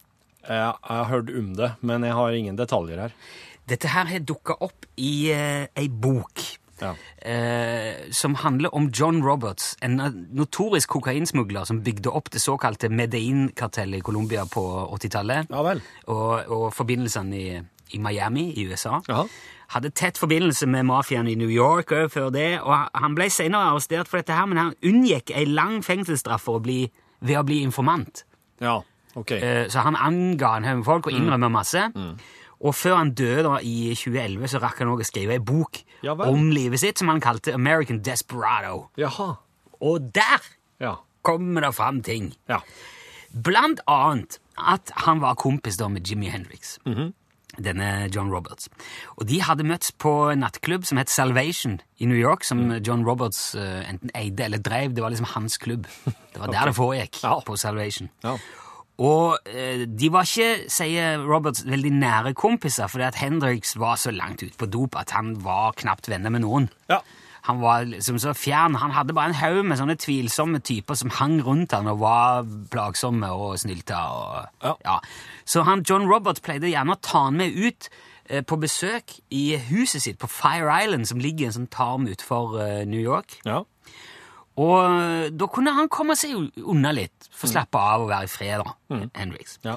Ja, 0.45 0.75
jeg 0.75 0.99
har 0.99 1.09
hørt 1.09 1.31
om 1.33 1.55
det, 1.57 1.71
men 1.81 2.05
jeg 2.05 2.13
har 2.13 2.37
ingen 2.37 2.59
detaljer 2.59 3.07
her. 3.07 3.15
Dette 3.69 3.87
her 3.89 4.05
har 4.05 4.19
dukka 4.19 4.53
opp 4.61 4.85
i 4.97 5.31
eh, 5.33 5.65
ei 5.75 5.87
bok 5.89 6.43
Ja. 6.81 6.91
eh, 7.23 8.11
som 8.11 8.35
handler 8.35 8.73
om 8.75 8.89
John 8.91 9.21
Roberts, 9.23 9.75
en 9.81 9.95
notorisk 10.35 10.89
kokainsmugler 10.89 11.63
som 11.65 11.79
bygde 11.83 12.11
opp 12.11 12.29
det 12.33 12.41
såkalte 12.43 12.89
Medellin-kartellet 12.89 13.97
i 13.97 14.01
Colombia 14.01 14.43
på 14.45 14.61
80-tallet. 14.93 15.47
Ja 15.49 15.61
og, 16.07 16.43
og 16.51 16.73
forbindelsene 16.73 17.35
i, 17.39 17.61
i 17.95 17.97
Miami 18.03 18.49
i 18.59 18.67
USA. 18.67 18.99
Jaha. 19.07 19.25
Hadde 19.73 19.89
tett 19.97 20.17
forbindelse 20.21 20.67
med 20.69 20.83
mafiaen 20.85 21.27
i 21.27 21.33
New 21.35 21.49
York 21.49 21.89
òg 21.95 22.11
før 22.13 22.29
det, 22.29 22.59
og 22.61 22.75
han 22.93 23.15
ble 23.17 23.29
senere 23.33 23.71
arrestert 23.71 24.07
for 24.11 24.17
dette 24.21 24.35
her, 24.37 24.45
men 24.45 24.57
han 24.61 24.75
unngikk 24.85 25.31
ei 25.33 25.45
lang 25.49 25.79
fengselsstraff 25.83 26.45
bli, 26.61 26.83
ved 27.21 27.39
å 27.39 27.43
bli 27.47 27.63
informant. 27.65 28.25
Ja, 28.61 28.81
ok. 29.15 29.31
Eh, 29.31 29.65
Så 29.69 29.79
han 29.81 29.95
anga 29.95 30.57
en 30.57 30.63
haug 30.69 30.77
med 30.83 30.85
folk 30.85 31.07
og 31.07 31.13
innrømmer 31.17 31.49
masse. 31.49 31.87
Og 32.61 32.75
før 32.75 32.95
han 33.01 33.11
døde 33.13 33.43
da, 33.43 33.57
i 33.61 33.91
2011, 33.95 34.47
så 34.53 34.61
rakk 34.63 34.79
han 34.79 34.87
også 34.93 35.03
å 35.03 35.09
skrive 35.11 35.33
ei 35.35 35.39
bok 35.43 35.81
Ja 36.03 36.13
om 36.13 36.49
livet 36.53 36.79
sitt 36.79 36.99
som 37.01 37.09
han 37.11 37.19
kalte 37.21 37.53
American 37.53 37.99
Desperado. 38.05 38.89
Jaha. 38.97 39.33
Og 39.81 40.11
der 40.15 40.41
Ja. 40.79 40.95
kommer 41.23 41.61
det 41.61 41.73
fram 41.75 42.01
ting. 42.01 42.33
Ja. 42.49 42.59
Blant 43.33 43.81
annet 43.87 44.39
at 44.57 44.91
han 45.05 45.19
var 45.19 45.35
kompis 45.35 45.77
da 45.77 45.87
med 45.89 46.07
Jimi 46.07 46.29
Hendrix. 46.29 46.77
Denne 47.57 48.09
John 48.13 48.29
Roberts. 48.31 48.67
Og 49.15 49.27
de 49.29 49.39
hadde 49.41 49.63
møtts 49.63 49.91
på 49.91 50.11
en 50.33 50.39
nattklubb 50.43 50.83
som 50.85 50.97
het 50.99 51.09
Salvation 51.09 51.77
i 51.99 52.05
New 52.05 52.17
York, 52.17 52.43
som 52.43 52.71
John 52.83 53.05
Roberts 53.07 53.53
uh, 53.55 53.81
enten 53.89 54.11
eide 54.15 54.43
eller 54.43 54.59
drev. 54.59 54.93
Det 54.93 55.01
var 55.03 55.09
liksom 55.13 55.29
hans 55.35 55.57
klubb. 55.57 55.87
Det 56.05 56.39
var 56.41 56.51
der 56.55 56.65
det 56.71 56.75
foregikk, 56.75 57.21
på 57.45 57.55
Salvation. 57.57 58.09
Ja. 58.23 58.35
Og 59.03 59.37
eh, 59.51 59.83
de 59.87 60.09
var 60.13 60.23
ikke, 60.23 60.69
sier 60.71 61.19
Roberts, 61.27 61.65
veldig 61.67 61.91
nære 61.97 62.33
kompiser, 62.37 62.87
fordi 62.87 63.07
at 63.09 63.19
Hendrix 63.19 63.75
var 63.79 63.99
så 63.99 64.13
langt 64.15 64.43
ut 64.45 64.55
på 64.57 64.69
dop 64.71 64.95
at 64.99 65.11
han 65.11 65.35
var 65.43 65.75
knapt 65.75 66.07
venner 66.11 66.31
med 66.31 66.45
noen. 66.45 66.69
Ja. 66.91 67.01
Han 67.45 67.59
var 67.61 67.83
liksom 67.85 68.17
så 68.17 68.33
fjern. 68.33 68.77
Han 68.81 68.95
hadde 68.95 69.13
bare 69.13 69.29
en 69.29 69.37
haug 69.37 69.59
med 69.67 69.77
sånne 69.77 69.97
tvilsomme 70.01 70.63
typer 70.65 70.97
som 70.97 71.11
hang 71.13 71.37
rundt 71.45 71.75
han 71.77 71.91
og 71.91 71.99
var 72.01 72.47
plagsomme 72.73 73.29
og 73.29 73.59
snylta. 73.61 73.99
Og, 74.09 74.73
Ja. 74.85 74.97
Så 75.45 75.61
han, 75.67 75.83
John 75.85 76.07
Roberts 76.09 76.41
pleide 76.41 76.71
gjerne 76.71 76.95
å 76.95 77.01
ta 77.05 77.27
han 77.27 77.37
med 77.37 77.53
ut 77.53 77.89
eh, 78.29 78.41
på 78.41 78.57
besøk 78.57 79.19
i 79.29 79.59
huset 79.69 80.01
sitt 80.01 80.17
på 80.17 80.31
Fire 80.31 80.71
Island, 80.81 81.05
som 81.07 81.21
ligger 81.21 81.45
i 81.45 81.51
en 81.51 81.57
sånn 81.59 81.69
tarm 81.69 82.07
utenfor 82.09 82.57
eh, 82.63 82.85
New 82.89 83.03
York. 83.03 83.37
Ja. 83.45 83.61
Og 84.61 84.77
eh, 84.87 85.29
da 85.35 85.47
kunne 85.51 85.73
han 85.75 85.89
komme 85.91 86.15
seg 86.15 86.35
unna 86.63 86.93
litt, 86.95 87.29
få 87.35 87.49
slappe 87.51 87.75
av 87.81 88.05
og 88.05 88.09
være 88.13 88.27
i 88.29 88.31
fred, 88.31 88.63
da, 88.63 88.99
Hendrix. 89.19 89.57
Ja. 89.67 89.75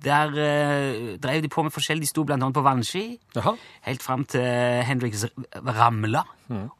Der 0.00 0.30
eh, 0.40 1.16
drev 1.20 1.42
de 1.44 1.48
på 1.52 1.60
med 1.66 1.74
forskjellig. 1.74 2.06
De 2.06 2.08
sto 2.08 2.22
blant 2.24 2.40
annet 2.40 2.56
på 2.56 2.62
vannski, 2.64 3.02
Aha. 3.36 3.52
helt 3.84 4.00
fram 4.06 4.22
til 4.24 4.40
Hendrix 4.88 5.26
ramla 5.60 6.22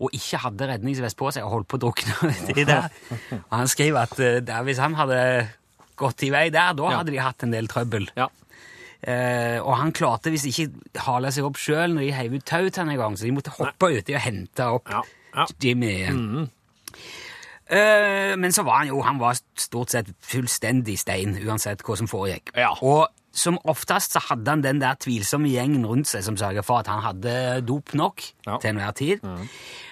og 0.00 0.14
ikke 0.16 0.38
hadde 0.46 0.66
redningsvest 0.70 1.18
på 1.20 1.28
seg 1.34 1.44
og 1.46 1.52
holdt 1.52 1.68
på 1.70 1.76
å 1.78 1.82
drukne 1.84 2.30
det 2.48 2.64
der. 2.70 2.88
Og 3.50 3.52
han 3.58 3.68
skriver 3.70 4.06
at 4.08 4.14
eh, 4.24 4.38
der, 4.42 4.62
hvis 4.66 4.80
han 4.82 4.96
hadde 4.98 5.20
gått 6.00 6.24
i 6.24 6.30
vei 6.32 6.46
der, 6.54 6.72
da 6.78 6.86
Ja. 6.88 6.96
hadde 7.02 7.12
de 7.12 7.20
hatt 7.22 7.44
en 7.44 7.52
del 7.52 7.68
trøbbel. 7.70 8.08
Ja. 8.16 8.26
Eh, 9.00 9.58
og 9.62 9.74
han 9.80 9.92
klarte 9.96 10.32
visst 10.32 10.48
ikke 10.48 10.70
hale 11.06 11.30
seg 11.32 11.44
opp 11.46 11.56
sjøl 11.60 11.94
når 11.94 12.02
de 12.06 12.10
heiv 12.16 12.34
ut 12.40 12.44
tau 12.48 12.64
til 12.68 12.82
han 12.82 12.90
en 12.92 12.98
gang, 13.00 13.14
så 13.20 13.28
de 13.28 13.32
måtte 13.36 13.52
hoppe 13.54 13.92
uti 13.98 14.16
og 14.16 14.20
hente 14.24 14.66
opp. 14.80 14.90
Jimmy 15.62 15.92
igjen. 15.92 16.50
Eh, 17.70 18.35
men 18.40 18.52
så 18.52 18.64
var 18.66 18.80
han 18.83 18.88
jo 18.90 19.00
han 19.06 19.18
var 19.20 19.38
stort 19.59 19.92
sett 19.94 20.09
fullstendig 20.26 20.96
stein, 20.98 21.37
uansett 21.46 21.83
hva 21.87 21.96
som 21.96 22.09
foregikk. 22.11 22.50
Ja. 22.59 22.72
Og 22.83 23.06
som 23.33 23.59
oftest 23.70 24.16
så 24.16 24.22
hadde 24.26 24.50
han 24.50 24.62
den 24.64 24.80
der 24.83 24.96
tvilsomme 24.98 25.48
gjengen 25.52 25.85
rundt 25.87 26.09
seg 26.11 26.24
som 26.26 26.37
sørget 26.40 26.66
for 26.66 26.83
at 26.83 26.88
han 26.90 27.02
hadde 27.04 27.35
dop 27.68 27.94
nok 27.94 28.22
Ja. 28.46 28.56
til 28.59 28.70
enhver 28.72 28.90
tid. 28.98 29.20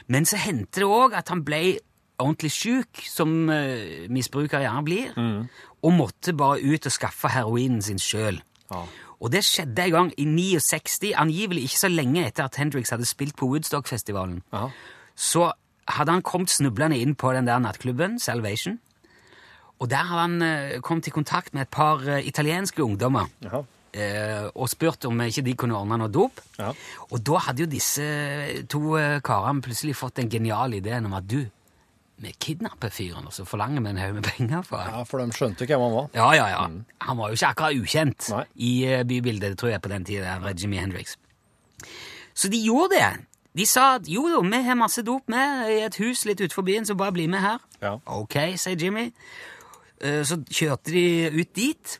Men 0.08 0.24
så 0.26 0.36
hendte 0.42 0.80
det 0.80 0.88
òg 0.88 1.14
at 1.14 1.28
han 1.28 1.44
ble 1.46 1.78
ordentlig 2.18 2.50
sjuk, 2.50 2.98
som 3.06 3.46
uh, 3.48 4.08
misbrukere 4.10 4.64
gjerne 4.64 4.82
blir, 4.84 5.12
og 5.82 5.92
måtte 5.94 6.32
bare 6.34 6.58
ut 6.66 6.86
og 6.86 6.90
skaffe 6.92 7.28
heroinen 7.30 7.78
sin 7.82 7.98
sjøl. 8.02 8.40
Ja. 8.72 8.82
Og 9.20 9.30
det 9.30 9.44
skjedde 9.46 9.84
en 9.84 9.90
gang 9.94 10.10
i 10.18 10.24
69, 10.26 11.12
angivelig 11.14 11.62
ikke 11.68 11.78
så 11.78 11.88
lenge 11.90 12.26
etter 12.26 12.44
at 12.50 12.56
Hendrix 12.58 12.90
hadde 12.90 13.06
spilt 13.06 13.36
på 13.38 13.46
Woodstock-festivalen. 13.52 14.42
Så 15.14 15.52
hadde 15.88 16.14
han 16.18 16.22
kommet 16.26 16.52
snublende 16.52 16.98
inn 17.00 17.14
på 17.18 17.32
den 17.36 17.48
der 17.48 17.60
nattklubben, 17.64 18.18
Salvation. 18.20 18.78
Og 19.78 19.88
der 19.90 20.04
hadde 20.08 20.22
han 20.24 20.42
eh, 20.42 20.78
kommet 20.84 21.06
i 21.06 21.14
kontakt 21.14 21.54
med 21.54 21.66
et 21.68 21.70
par 21.74 22.02
eh, 22.02 22.24
italienske 22.26 22.82
ungdommer 22.82 23.28
Jaha. 23.44 23.60
eh, 23.94 24.48
og 24.54 24.66
spurt 24.72 25.06
om 25.06 25.20
ikke 25.22 25.44
de 25.46 25.54
kunne 25.60 25.76
ordne 25.78 26.00
noe 26.02 26.10
dop. 26.12 26.40
Ja. 26.58 26.72
Og 27.12 27.22
da 27.24 27.44
hadde 27.46 27.62
jo 27.62 27.70
disse 27.70 28.08
to 28.70 28.96
karene 29.24 29.62
plutselig 29.64 29.94
fått 30.00 30.18
den 30.18 30.32
geniale 30.32 30.80
ideen 30.82 31.06
om 31.06 31.14
at 31.20 31.28
du, 31.30 31.44
vi 32.18 32.32
kidnapper 32.42 32.90
fyren, 32.90 33.28
og 33.30 33.32
så 33.36 33.46
forlanger 33.46 33.84
vi 33.84 33.92
en 33.92 34.00
haug 34.02 34.16
med 34.18 34.26
penger 34.26 34.64
for. 34.66 34.82
Ja, 34.82 35.04
for 35.06 35.22
de 35.22 35.30
skjønte 35.36 35.68
hvem 35.70 35.84
han 35.86 35.94
var. 35.94 36.08
Ja, 36.18 36.28
ja, 36.34 36.48
ja. 36.56 36.64
Han 37.06 37.20
var 37.22 37.30
jo 37.30 37.38
ikke 37.38 37.52
akkurat 37.54 37.78
ukjent 37.78 38.28
Nei. 38.34 38.44
i 38.58 38.72
bybildet, 39.06 39.54
tror 39.60 39.70
jeg, 39.76 39.82
på 39.84 39.92
den 39.94 40.08
tida. 40.08 40.34
Jimmy 40.58 40.82
Hendrix. 40.82 41.14
Så 42.34 42.50
de 42.50 42.58
gjorde 42.66 42.98
det. 42.98 43.12
De 43.58 43.66
sa 43.66 43.88
at 43.98 44.06
jo, 44.08 44.28
jo, 44.30 44.40
vi 44.46 44.60
har 44.62 44.76
masse 44.78 45.02
dop 45.02 45.26
med 45.32 45.70
i 45.74 45.80
et 45.86 45.96
hus 45.98 46.24
litt 46.28 46.38
utenfor 46.40 46.62
byen, 46.68 46.86
så 46.86 46.94
bare 46.98 47.12
bli 47.16 47.26
med 47.30 47.42
her. 47.42 47.58
Ja. 47.82 47.96
Ok, 48.06 48.36
sier 48.60 48.78
Jimmy. 48.78 49.08
Eh, 50.00 50.22
Så 50.24 50.38
kjørte 50.46 50.92
de 50.94 51.04
ut 51.40 51.50
dit. 51.58 51.96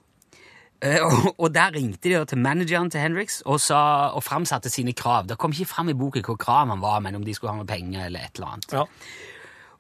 Eh, 0.81 1.03
Og, 1.39 1.49
der 1.55 1.73
ringte 1.75 2.09
de 2.13 2.21
til 2.31 2.39
manageren 2.39 2.91
til 2.95 3.01
Hendrix 3.03 3.41
og, 3.45 3.59
sa, 3.61 3.81
og 4.15 4.23
framsatte 4.23 4.71
sine 4.71 4.93
krav. 4.95 5.27
Det 5.27 5.39
kom 5.39 5.51
ikke 5.51 5.67
fram 5.67 5.89
i 5.91 5.97
boken 5.99 6.23
hva 6.23 6.37
krav 6.39 6.69
han 6.71 6.81
var, 6.85 7.01
men 7.03 7.19
om 7.19 7.25
de 7.27 7.35
skulle 7.35 7.51
ha 7.51 7.59
noe 7.59 7.67
penger 7.67 8.07
eller 8.07 8.21
et 8.29 8.39
eller 8.39 8.53
annet. 8.55 8.73
Ja. 8.73 8.85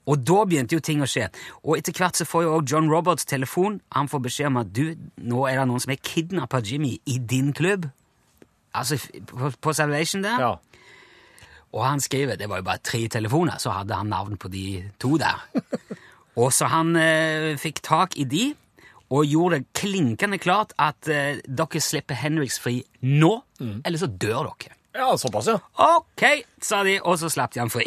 Og 0.08 0.22
da 0.26 0.40
begynte 0.48 0.74
jo 0.74 0.80
ting 0.82 1.02
å 1.04 1.06
skje. 1.06 1.28
Og 1.62 1.76
etter 1.78 1.92
hvert 1.94 2.16
så 2.18 2.24
får 2.26 2.42
jo 2.46 2.54
også 2.56 2.72
John 2.72 2.90
Roberts 2.90 3.26
telefon. 3.28 3.78
Han 3.94 4.08
får 4.08 4.22
beskjed 4.24 4.46
om 4.50 4.56
at 4.64 4.70
du, 4.74 4.96
nå 5.20 5.44
er 5.46 5.60
det 5.60 5.66
noen 5.68 5.82
som 5.84 5.92
har 5.94 6.00
kidnappa 6.02 6.62
Jimmy 6.64 6.94
i 7.06 7.18
din 7.20 7.52
klubb. 7.52 7.86
Altså 8.74 8.96
på, 9.28 9.50
på 9.60 9.72
Salvation 9.76 10.24
der. 10.26 10.40
ja. 10.40 10.54
Og 11.76 11.84
han 11.84 12.00
skriver, 12.00 12.38
det 12.40 12.48
var 12.48 12.62
jo 12.62 12.68
bare 12.68 12.82
tre 12.84 13.02
telefoner, 13.12 13.58
så 13.60 13.74
hadde 13.76 13.96
han 13.98 14.08
navn 14.12 14.38
på 14.40 14.48
de 14.52 14.64
to 15.00 15.16
der. 15.20 15.42
og 16.40 16.52
så 16.54 16.70
han 16.72 16.96
eh, 16.96 17.56
fikk 17.60 17.82
tak 17.84 18.16
i 18.16 18.24
de, 18.28 18.46
og 19.08 19.24
gjorde 19.24 19.58
det 19.60 19.72
klinkende 19.76 20.38
klart 20.40 20.74
at 20.80 21.08
eh, 21.08 21.40
dere 21.44 21.80
slipper 21.80 22.18
Henriks 22.18 22.58
fri 22.60 22.80
nå, 23.04 23.34
eller 23.84 24.00
så 24.00 24.08
dør 24.08 24.50
dere. 24.50 24.74
ja, 24.94 25.10
såpass, 25.18 25.48
ja. 25.48 25.58
Ok, 25.76 26.24
sa 26.62 26.82
de, 26.84 26.98
og 27.00 27.18
så 27.20 27.30
slapp 27.32 27.54
de 27.54 27.62
han 27.62 27.72
fri. 27.72 27.86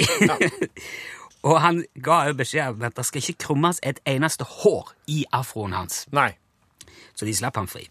og 1.48 1.58
han 1.62 1.84
ga 2.02 2.24
jo 2.30 2.38
beskjed 2.38 2.78
om 2.78 2.86
at 2.86 2.98
det 2.98 3.06
skal 3.10 3.26
ikke 3.26 3.48
krummes 3.48 3.82
et 3.84 4.02
eneste 4.10 4.46
hår 4.46 4.94
i 5.10 5.24
afroen 5.34 5.74
hans. 5.78 6.06
Nei. 6.14 6.32
Så 7.16 7.26
de 7.28 7.34
slapp 7.38 7.58
han 7.60 7.68
fri. 7.70 7.84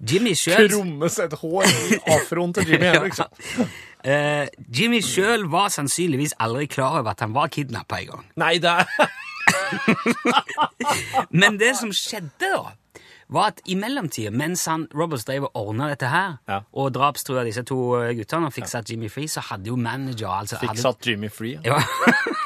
Jimmy 0.00 0.34
sjøl 0.38 0.68
Krummes 0.68 1.16
et 1.22 1.32
hår 1.40 1.64
i 1.68 2.00
afroen 2.16 2.52
til 2.56 2.68
Jimmy 2.72 2.86
Henriksen. 2.90 3.28
ja. 4.04 4.44
uh, 4.44 4.48
Jimmy 4.76 5.00
sjøl 5.04 5.46
var 5.52 5.68
sannsynligvis 5.72 6.34
aldri 6.40 6.66
klar 6.70 6.98
over 7.00 7.10
at 7.14 7.20
han 7.24 7.34
var 7.36 7.46
kidnappa 7.52 8.00
engang. 8.02 8.24
Nei, 8.40 8.56
det 8.62 8.74
Men 11.40 11.58
det 11.60 11.74
som 11.78 11.92
skjedde, 11.94 12.30
da, 12.40 12.62
var 13.30 13.52
at 13.52 13.60
i 13.70 13.76
mellomtida, 13.78 14.30
mens 14.34 14.64
han, 14.66 14.88
Roberts 14.96 15.24
drev 15.28 15.44
og 15.48 15.52
ordna 15.54 15.86
dette 15.92 16.08
her, 16.10 16.38
Ja. 16.48 16.60
og 16.72 16.90
drapstrua 16.94 17.44
disse 17.46 17.62
to 17.62 17.78
eh, 18.00 18.14
guttene 18.18 18.46
og 18.50 18.54
fikk 18.56 18.66
satt 18.70 18.90
Jimmy 18.90 19.08
fri, 19.10 19.28
så 19.30 19.40
hadde 19.50 19.70
jo 19.70 19.76
manager 19.78 20.28
altså, 20.34 20.58
Fikk 20.58 20.68
hadde, 20.74 20.82
satt 20.82 21.06
Jimmy 21.06 21.28
free. 21.30 21.58
Ja. 21.64 21.78
Ja. 21.78 21.82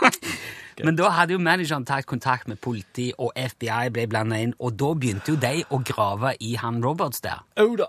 Men 0.82 0.96
da 0.98 1.10
hadde 1.14 1.37
jo 1.37 1.42
manageren 1.42 1.84
tatt 1.87 2.08
kontakt 2.10 2.48
med 2.50 2.58
politi, 2.64 3.12
og 3.18 3.30
FBI 3.37 3.92
ble 3.94 4.06
blanda 4.10 4.40
inn, 4.42 4.54
og 4.58 4.74
da 4.80 4.90
begynte 4.98 5.34
jo 5.34 5.38
de 5.40 5.60
å 5.70 5.78
grave 5.87 6.34
i 6.42 6.54
han 6.58 6.80
Roberts 6.84 7.22
der. 7.24 7.44
Oh, 7.62 7.76
da. 7.78 7.87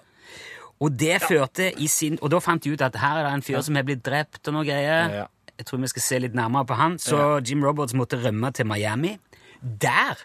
Og 0.83 0.91
det 0.99 1.21
førte 1.23 1.69
i 1.79 1.87
sin 1.87 2.17
Og 2.19 2.27
da 2.33 2.41
fant 2.43 2.59
de 2.59 2.73
ut 2.73 2.81
at 2.83 2.97
her 2.99 3.21
er 3.21 3.23
det 3.23 3.33
en 3.37 3.43
fyr 3.45 3.61
som 3.63 3.77
har 3.79 3.85
blitt 3.87 4.01
drept 4.03 4.49
og 4.49 4.57
noe 4.57 4.67
greier. 4.67 5.13
Jeg 5.55 5.67
tror 5.69 5.79
vi 5.79 5.87
skal 5.87 6.03
se 6.03 6.19
litt 6.19 6.35
nærmere 6.35 6.67
på 6.67 6.75
han. 6.75 6.97
Så 6.99 7.39
Jim 7.47 7.63
Roberts 7.63 7.95
måtte 7.95 8.19
rømme 8.19 8.51
til 8.51 8.67
Miami. 8.67 9.13
Der 9.61 10.19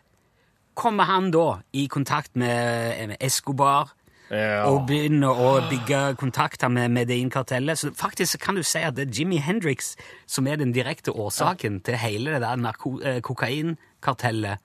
kommer 0.75 1.07
han 1.07 1.31
da 1.31 1.61
i 1.77 1.87
kontakt 1.87 2.35
med 2.40 3.14
Escobar 3.20 3.94
Ja. 4.31 4.62
og 4.71 4.85
begynner 4.87 5.35
å 5.35 5.55
bygge 5.66 6.14
kontakter 6.21 6.71
med 6.71 6.93
Medellin-kartellet. 6.95 7.79
Så 7.79 7.90
faktisk 7.99 8.38
kan 8.45 8.55
du 8.55 8.62
si 8.62 8.79
at 8.79 8.95
det 8.95 9.09
er 9.09 9.16
Jimi 9.19 9.40
Hendrix 9.43 9.97
som 10.31 10.47
er 10.47 10.61
den 10.61 10.75
direkte 10.75 11.11
årsaken 11.11 11.81
til 11.83 11.99
hele 11.99 12.37
det 12.37 12.43
der 12.45 12.62
eh, 13.03 13.21
kokainkartellet, 13.27 14.62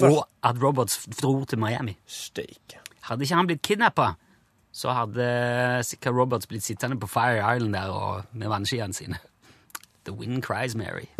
og 0.00 0.24
at 0.42 0.62
Roberts 0.62 1.04
dro 1.20 1.44
til 1.44 1.60
Miami. 1.60 1.98
Steak. 2.06 2.78
Hadde 3.02 3.26
ikke 3.26 3.36
han 3.36 3.50
blitt 3.50 3.62
kidnappa, 3.62 4.14
så 4.72 4.94
hadde 4.96 5.84
sikkert 5.84 6.16
Roberts 6.16 6.46
blitt 6.46 6.64
sittende 6.64 6.96
på 6.96 7.06
Fire 7.06 7.56
Island 7.56 7.74
der 7.76 7.92
og, 7.92 8.24
med 8.32 8.48
vannskiene 8.48 8.96
sine. 8.96 9.20
The 10.04 10.12
wind 10.12 10.42
cries 10.42 10.74
Mary. 10.74 11.12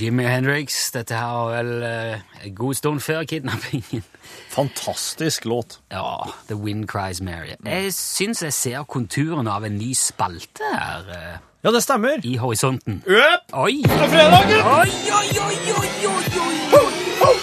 Jimmy 0.00 0.24
Hendrix, 0.24 0.90
dette 0.94 1.12
her 1.14 1.32
var 1.36 1.50
vel 1.62 1.82
eh, 1.84 2.20
en 2.46 2.54
god 2.56 2.74
stund 2.74 3.00
før 3.04 3.24
kidnappingen. 3.28 4.02
Fantastisk 4.50 5.44
låt. 5.44 5.78
Ja, 5.92 6.16
The 6.48 6.56
Wind 6.56 6.88
Cries 6.88 7.20
Mary. 7.20 7.52
Jeg 7.66 7.92
syns 7.94 8.42
jeg 8.42 8.52
ser 8.56 8.82
konturene 8.88 9.50
av 9.52 9.64
en 9.68 9.76
ny 9.78 9.92
spalte 9.98 10.64
her 10.72 11.12
eh, 11.16 11.36
Ja, 11.64 11.70
det 11.74 11.82
stemmer. 11.84 12.16
i 12.24 12.36
horisonten. 12.40 13.02
Øp! 13.06 13.52
Oi! 13.52 13.82
Det 13.84 13.92
er 14.00 14.08
fredag! 14.08 14.42
Oi, 14.48 14.90
oi, 15.20 15.28
oi, 15.44 15.56
oi, 15.76 15.90
oi, 16.08 16.24
oi! 16.80 17.36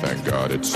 Thank 0.00 0.24
God 0.24 0.50
it's 0.52 0.74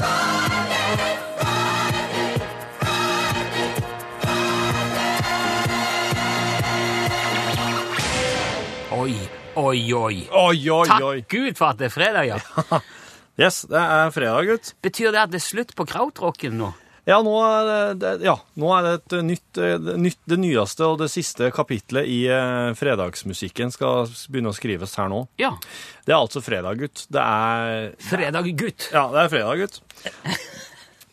Oi, 9.54 9.92
oi, 9.94 10.26
oi. 10.30 10.58
Oi, 10.70 10.86
Takk 10.88 11.04
oi. 11.06 11.18
Gud 11.30 11.58
for 11.58 11.70
at 11.70 11.78
det 11.78 11.90
er 11.90 11.94
fredag, 11.94 12.30
ja. 12.32 12.38
Yes, 13.40 13.64
det 13.66 13.80
er 13.80 14.10
fredag, 14.14 14.46
gutt. 14.46 14.72
Betyr 14.84 15.10
det 15.14 15.20
at 15.24 15.30
det 15.32 15.40
er 15.40 15.42
slutt 15.42 15.72
på 15.74 15.86
krautrocken 15.90 16.54
nå? 16.58 16.68
Ja, 17.04 17.18
nå 17.20 17.32
er 17.44 17.66
det, 17.68 17.78
det, 18.00 18.10
ja, 18.24 18.36
nå 18.56 18.70
er 18.72 18.86
det 18.86 18.92
et 18.96 19.14
nytt, 19.26 19.58
eh, 19.60 19.88
nytt, 20.00 20.20
det 20.30 20.38
nyeste 20.40 20.86
og 20.88 21.02
det 21.02 21.10
siste 21.12 21.50
kapitlet 21.52 22.08
i 22.08 22.20
eh, 22.32 22.70
fredagsmusikken 22.78 23.74
skal 23.74 24.06
begynne 24.32 24.54
å 24.54 24.56
skrives 24.56 24.94
her 24.96 25.10
nå. 25.12 25.24
Ja. 25.42 25.50
Det 26.06 26.14
er 26.14 26.20
altså 26.22 26.40
fredag, 26.46 26.80
gutt. 26.80 27.04
Det 27.12 27.20
er 27.20 27.90
Fredag, 28.08 28.48
gutt. 28.56 28.88
Ja, 28.94 29.04
det 29.12 29.26
er 29.26 29.32
fredag, 29.34 29.64
gutt. 29.66 29.80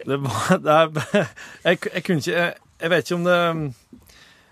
Det, 0.02 0.16
det 0.18 0.74
er 0.74 0.88
jeg, 1.68 1.78
jeg 1.94 2.02
kunne 2.08 2.22
ikke 2.24 2.32
jeg, 2.34 2.54
jeg 2.82 2.90
vet 2.90 3.04
ikke 3.06 3.18
om 3.20 3.26
det 3.28 3.36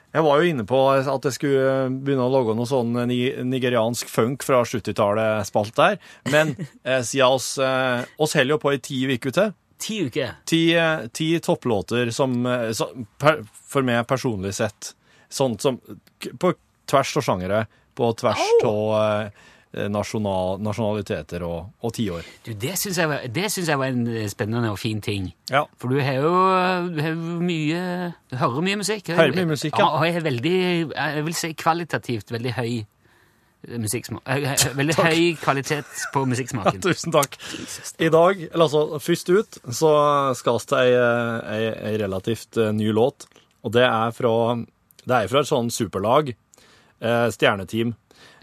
Jeg 0.09 0.25
var 0.25 0.41
jo 0.41 0.49
inne 0.49 0.65
på 0.65 0.77
at 0.89 1.25
jeg 1.27 1.35
skulle 1.35 1.73
begynne 2.01 2.25
å 2.25 2.33
lage 2.33 2.55
noe 2.57 2.69
sånn 2.69 2.95
nigeriansk 3.05 4.09
funk 4.09 4.45
fra 4.45 4.63
70-tallet 4.65 5.45
spalt 5.49 5.75
der, 5.77 5.99
men 6.33 6.55
eh, 6.81 7.03
siden 7.05 7.35
oss, 7.37 7.51
eh, 7.61 8.07
oss 8.17 8.33
holder 8.37 8.55
jo 8.55 8.61
på 8.63 8.73
i 8.73 8.81
ti 8.81 9.03
uker 9.05 9.35
til. 9.35 9.53
Ti 9.79 9.99
uker. 10.09 10.31
Ti, 10.49 10.61
eh, 10.75 11.05
ti 11.13 11.29
topplåter 11.45 12.09
som, 12.15 12.39
eh, 12.49 12.71
som 12.75 13.05
per, 13.21 13.43
for 13.53 13.85
meg 13.85 14.07
personlig 14.09 14.55
sett 14.57 14.95
Sånt 15.29 15.61
som 15.61 15.75
På 16.41 16.55
tvers 16.89 17.11
av 17.19 17.21
sjangere, 17.21 17.59
på 17.93 18.07
tvers 18.17 18.41
av 18.65 19.29
nasjonal, 19.69 20.57
nasjonaliteter 20.65 21.43
og, 21.45 21.67
og 21.85 21.91
tiår. 21.93 22.25
Du, 22.45 22.53
det 22.57 22.75
syns 22.81 22.97
jeg, 22.97 23.31
jeg 23.69 23.77
var 23.77 23.91
en 23.91 24.07
eh, 24.09 24.27
spennende 24.31 24.71
og 24.73 24.79
fin 24.81 25.01
ting. 25.05 25.27
Ja. 25.51 25.65
For 25.77 25.93
du 25.93 25.99
har 26.01 26.17
jo 26.17 26.31
du 26.89 27.01
har 27.05 27.17
mye 27.45 27.81
Du 28.31 28.37
hører 28.41 28.65
mye 28.65 28.79
musikk. 28.81 29.11
Hører 29.13 29.35
mye 29.37 29.51
musikk, 29.51 29.77
ja. 29.77 29.91
Og 29.93 30.07
jeg 30.07 30.15
har 30.17 30.25
veldig 30.25 30.55
Jeg 30.89 31.25
vil 31.27 31.37
si 31.37 31.51
kvalitativt 31.53 32.33
veldig 32.33 32.55
høy 32.57 32.71
eh, 32.79 33.77
musikksmak. 33.85 34.25
eh, 34.25 34.49
eh, 34.57 35.03
høy 35.03 35.21
kvalitet 35.43 36.01
på 36.15 36.25
musikksmaken. 36.33 36.81
Ja, 36.81 36.85
Tusen 36.89 37.13
takk. 37.13 37.37
I 38.01 38.09
dag, 38.09 38.41
eller 38.49 38.65
altså 38.65 38.99
først 39.05 39.29
ut, 39.29 39.61
så 39.69 39.93
skal 40.39 40.57
vi 40.57 40.65
til 40.73 40.77
ei, 40.97 41.63
ei, 41.91 41.95
relativt 42.01 42.57
eh, 42.57 42.73
ny 42.73 42.89
låt. 42.95 43.29
Og 43.61 43.73
det 43.75 43.85
er 43.85 44.13
fra, 44.17 44.33
det 45.05 45.15
er 45.15 45.29
fra 45.29 45.45
et 45.45 45.49
sånn 45.53 45.69
superlag, 45.69 46.33
eh, 46.33 47.25
stjerneteam. 47.35 47.93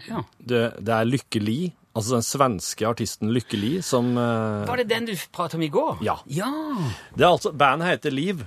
Ja. 0.07 0.23
Det, 0.37 0.61
det 0.83 0.93
er 0.93 1.09
Lykke 1.09 1.41
Li, 1.41 1.59
altså 1.97 2.17
den 2.17 2.27
svenske 2.27 2.87
artisten 2.87 3.33
Lykke 3.33 3.59
Li, 3.59 3.73
som 3.85 4.13
eh, 4.17 4.67
Var 4.69 4.83
det 4.83 4.89
den 4.91 5.09
du 5.09 5.15
pratet 5.33 5.57
om 5.59 5.65
i 5.65 5.71
går? 5.73 6.03
Ja. 6.05 6.19
ja. 6.29 6.51
Det 7.15 7.25
er 7.25 7.33
altså, 7.33 7.53
Bandet 7.55 7.91
heter 7.95 8.15
Liv. 8.15 8.45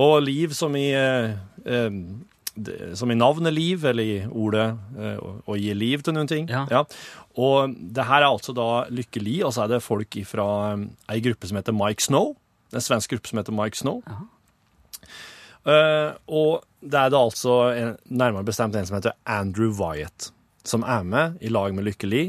Og 0.00 0.18
Liv 0.24 0.52
som 0.56 0.76
i 0.78 0.90
eh, 0.96 1.32
eh, 1.64 1.90
som 2.94 3.10
i 3.10 3.16
navnet 3.16 3.54
Liv, 3.54 3.84
eller 3.88 4.04
i 4.04 4.16
ordet 4.28 4.66
eh, 4.98 5.16
å, 5.20 5.56
gi 5.56 5.72
liv 5.72 6.02
til 6.04 6.16
noen 6.16 6.28
ting. 6.28 6.50
Ja. 6.52 6.82
Og 7.40 7.72
det 7.72 8.04
her 8.04 8.20
er 8.20 8.28
altså 8.28 8.52
da 8.56 8.84
Lykke 8.92 9.22
Li, 9.22 9.38
og 9.46 9.54
så 9.56 9.64
er 9.64 9.72
det 9.72 9.84
folk 9.84 10.18
fra 10.28 10.46
ei 11.08 11.22
gruppe 11.24 11.48
som 11.48 11.56
heter 11.60 11.76
Mike 11.76 12.04
Snow. 12.04 12.34
En 12.72 12.84
svensk 12.84 13.14
gruppe 13.14 13.32
som 13.32 13.40
heter 13.40 13.56
Mike 13.56 13.80
Snow. 13.80 14.02
Uh, 15.62 16.12
og 16.26 16.64
det 16.82 16.98
er 16.98 17.10
da 17.14 17.20
altså 17.22 17.56
en, 17.70 17.92
nærmere 18.10 18.48
bestemt 18.48 18.74
en 18.74 18.86
som 18.88 18.96
heter 18.98 19.14
Andrew 19.30 19.70
Wyatt, 19.78 20.32
som 20.68 20.84
er 20.86 21.06
med 21.06 21.38
i 21.42 21.50
lag 21.52 21.74
med 21.74 21.86
Lykke 21.86 22.08
Li 22.08 22.24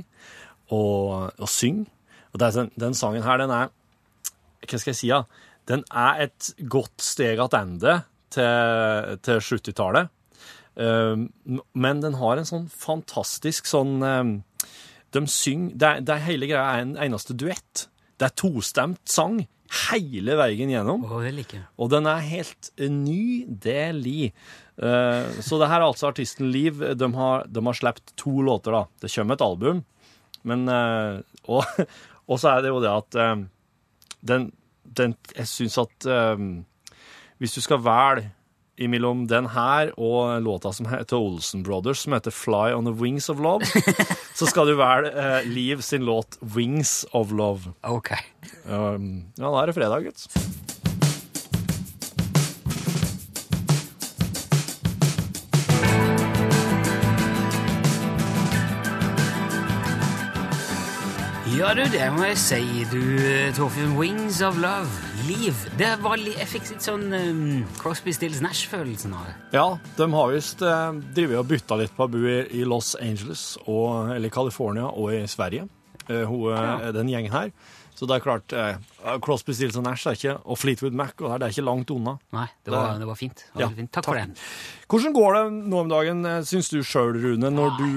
og, 0.73 1.33
og 1.37 1.49
synger. 1.49 1.89
Og 2.33 2.41
den, 2.41 2.71
den 2.79 2.95
sangen 2.97 3.25
her, 3.25 3.37
den 3.37 3.53
er 3.53 3.69
Hva 4.63 4.79
skal 4.79 4.93
jeg 4.93 4.99
si, 5.01 5.11
da? 5.11 5.23
Den 5.69 5.83
er 5.91 6.25
et 6.25 6.49
godt 6.71 7.03
steg 7.03 7.39
tilbake 7.39 8.01
til, 8.33 9.19
til 9.23 9.39
70-tallet. 9.43 10.09
Um, 10.73 11.27
men 11.77 12.01
den 12.01 12.17
har 12.17 12.39
en 12.39 12.47
sånn 12.49 12.65
fantastisk 12.65 13.67
sånn 13.69 13.99
um, 14.01 14.31
De 15.13 15.21
synger 15.29 15.75
det, 15.77 15.91
det 16.09 16.15
Hele 16.25 16.47
greia 16.49 16.63
er 16.79 16.87
en 16.87 16.95
eneste 16.97 17.35
duett. 17.37 17.85
Det 18.17 18.31
er 18.31 18.39
tostemt 18.39 19.03
sang 19.09 19.43
hele 19.89 20.35
veien 20.37 20.69
gjennom. 20.69 21.05
Oh, 21.05 21.21
det 21.21 21.33
liker. 21.33 21.63
Og 21.81 21.89
den 21.93 22.09
er 22.09 22.25
helt 22.25 22.69
ny, 22.77 23.45
det 23.47 23.93
Eh, 23.93 24.33
så 24.73 25.57
det 25.61 25.67
her 25.69 25.83
er 25.83 25.85
altså 25.85 26.07
artisten 26.09 26.47
Liv. 26.49 26.79
De 26.97 27.07
har, 27.13 27.43
de 27.45 27.61
har 27.61 27.77
sluppet 27.77 28.13
to 28.17 28.41
låter, 28.41 28.73
da. 28.73 28.85
Det 29.03 29.11
kommer 29.13 29.37
et 29.37 29.45
album, 29.45 29.83
men 30.49 30.67
eh, 30.67 31.19
Og, 31.45 31.65
og 32.29 32.39
så 32.39 32.55
er 32.55 32.63
det 32.63 32.71
jo 32.71 32.81
det 32.83 32.91
at 32.91 33.19
eh, 33.19 33.43
den, 34.25 34.51
den 34.83 35.17
Jeg 35.35 35.49
syns 35.51 35.77
at 35.81 36.07
eh, 36.09 36.47
hvis 37.37 37.57
du 37.57 37.61
skal 37.61 37.83
velge 37.83 38.31
imellom 38.81 39.27
den 39.29 39.51
her 39.53 39.91
og 40.01 40.41
låta 40.41 40.71
som 40.73 40.87
heter 40.89 41.19
Olsen 41.19 41.61
Brothers, 41.63 42.05
som 42.05 42.15
heter 42.15 42.33
Fly 42.33 42.73
on 42.73 42.87
the 42.87 42.93
Wings 42.95 43.29
of 43.29 43.41
Love, 43.43 43.67
så 44.39 44.47
skal 44.49 44.71
du 44.71 44.77
velge 44.79 45.11
eh, 45.11 45.45
Liv 45.45 45.83
sin 45.85 46.05
låt 46.07 46.39
Wings 46.41 47.03
of 47.11 47.31
Love. 47.31 47.75
Ok. 47.85 48.13
Um, 48.65 49.27
ja, 49.37 49.49
da 49.49 49.59
er 49.61 49.69
det 49.69 49.77
fredag, 49.77 50.07
gutt. 50.07 50.72
Ja, 61.53 61.69
du, 61.77 61.83
det 61.93 62.05
må 62.15 62.23
jeg 62.25 62.37
si, 62.41 62.61
du, 62.89 62.99
Torfinn. 63.55 63.91
Wings 63.99 64.39
of 64.45 64.57
Love. 64.61 64.89
Liv. 65.27 65.55
Det 65.79 65.91
var 66.03 66.17
li 66.19 66.33
jeg 66.35 66.47
fikk 66.49 66.71
litt 66.73 66.83
sånn 66.83 67.05
um, 67.13 67.43
Crosby, 67.79 68.11
Stills 68.15 68.41
Nash-følelsen 68.43 69.13
av 69.15 69.27
det. 69.29 69.35
Ja, 69.53 69.65
de 69.99 70.07
har 70.11 70.31
visst 70.33 70.63
eh, 70.65 70.97
drevet 71.15 71.39
og 71.39 71.47
bytta 71.51 71.77
litt 71.79 71.93
på 71.95 72.07
å 72.07 72.09
bo 72.11 72.23
i 72.27 72.39
i 72.59 72.65
Los 72.67 72.95
Angeles, 72.99 73.43
og, 73.63 74.09
eller 74.15 74.33
California 74.33 74.89
og 74.89 75.13
i 75.15 75.21
Sverige. 75.31 75.67
Eh, 76.09 76.25
hun, 76.27 76.49
ja. 76.51 76.91
Den 76.95 77.11
gjengen 77.13 77.31
her. 77.35 77.53
Så 77.93 78.09
det 78.09 78.17
er 78.17 78.25
klart 78.25 78.55
eh, 78.57 78.81
Crosby, 79.23 79.53
Stills 79.55 79.77
og 79.79 79.85
Nash 79.85 80.09
er 80.09 80.17
ikke, 80.17 80.35
og 80.43 80.59
Fleetwood 80.59 80.97
Mac 80.97 81.13
og 81.21 81.29
det, 81.29 81.35
er- 81.37 81.43
det 81.45 81.51
ikke 81.53 81.67
langt 81.69 81.93
unna. 81.93 82.17
Nei, 82.35 82.47
det 82.65 82.73
var, 82.73 82.89
Det- 82.97 83.05
det 83.05 83.11
var 83.13 83.21
fint. 83.21 83.45
Det 83.45 83.61
var 83.61 83.67
Ja, 83.67 83.71
fint. 83.77 83.93
Takk, 83.93 84.09
for 84.09 84.19
den. 84.19 84.35
Hvordan 84.91 85.15
går 85.21 85.37
det 85.37 85.45
nå 85.69 85.83
om 85.85 85.93
dagen, 85.93 86.25
eh, 86.25 86.41
syns 86.49 86.73
du 86.73 86.81
sjøl, 86.83 87.13
Rune, 87.23 87.53
når 87.53 87.77
du 87.79 87.89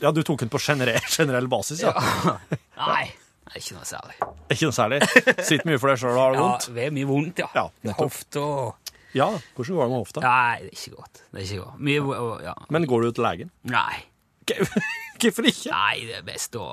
Ja, 0.00 0.10
du 0.16 0.22
tok 0.26 0.40
den 0.44 0.50
på 0.52 0.60
generell, 0.62 1.00
generell 1.18 1.48
basis, 1.52 1.82
ja. 1.84 1.92
Nei, 2.80 3.06
det 3.46 3.56
er 3.56 3.62
ikke 3.62 3.76
noe 3.78 3.88
særlig. 3.88 4.16
Ikke 4.54 4.68
noe 4.70 4.76
særlig. 4.76 5.00
Sitter 5.44 5.66
mye 5.68 5.80
for 5.82 5.92
deg 5.92 6.00
sjøl 6.02 6.14
og 6.14 6.20
har 6.22 6.32
det 6.34 6.38
Ja, 6.40 6.44
vondt. 6.46 6.68
det 6.76 6.86
er 6.86 6.94
mye 6.96 7.08
vondt, 7.10 7.42
ja. 7.44 7.48
Ja, 7.58 7.66
nettopp. 7.86 8.06
Hofte 8.06 8.44
og 8.44 8.94
Ja, 9.18 9.26
hvordan 9.56 9.74
går 9.76 9.82
det 9.82 9.90
med 9.90 9.98
hofta? 10.04 10.22
Nei, 10.22 10.58
det 10.62 10.70
er 10.70 10.76
ikke 10.78 10.96
godt. 11.00 11.22
Det 11.32 11.40
er 11.40 11.46
ikke 11.48 11.64
godt. 11.64 11.80
Mye 11.88 12.04
og, 12.24 12.36
ja. 12.46 12.54
Men 12.76 12.86
går 12.92 13.02
du 13.08 13.10
til 13.18 13.26
legen? 13.26 13.50
Nei. 13.72 13.96
Hvorfor 15.20 15.46
ikke? 15.50 15.70
Nei, 15.74 15.96
det 16.08 16.20
er 16.20 16.24
best 16.26 16.56
å 16.58 16.68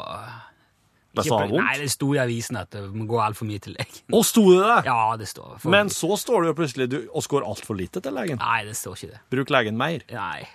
Best 1.17 1.31
å 1.33 1.37
ha 1.39 1.47
vondt? 1.49 1.57
Nei, 1.65 1.73
det 1.81 1.87
sto 1.89 2.11
i 2.13 2.19
avisen 2.21 2.59
at 2.61 2.69
det 2.75 2.83
må 2.93 3.07
gå 3.09 3.17
altfor 3.23 3.47
mye 3.49 3.61
til 3.63 3.73
legen. 3.73 4.03
Å, 4.13 4.19
sto 4.27 4.43
det 4.51 4.59
det? 4.61 4.75
Ja, 4.85 4.99
det 5.17 5.25
står. 5.31 5.55
For, 5.63 5.71
Men 5.73 5.89
så 5.93 6.13
står 6.19 6.45
det 6.45 6.51
jo 6.51 6.57
plutselig 6.59 6.87
du 6.93 6.97
oss 7.17 7.25
går 7.31 7.45
altfor 7.47 7.77
lite 7.79 8.03
til 8.05 8.13
legen. 8.13 8.37
Nei, 8.41 8.59
det 8.67 8.75
står 8.77 8.99
ikke 8.99 9.15
det. 9.15 9.21
Bruk 9.33 9.53
legen 9.55 9.79
mer. 9.81 10.05
Nei. 10.13 10.45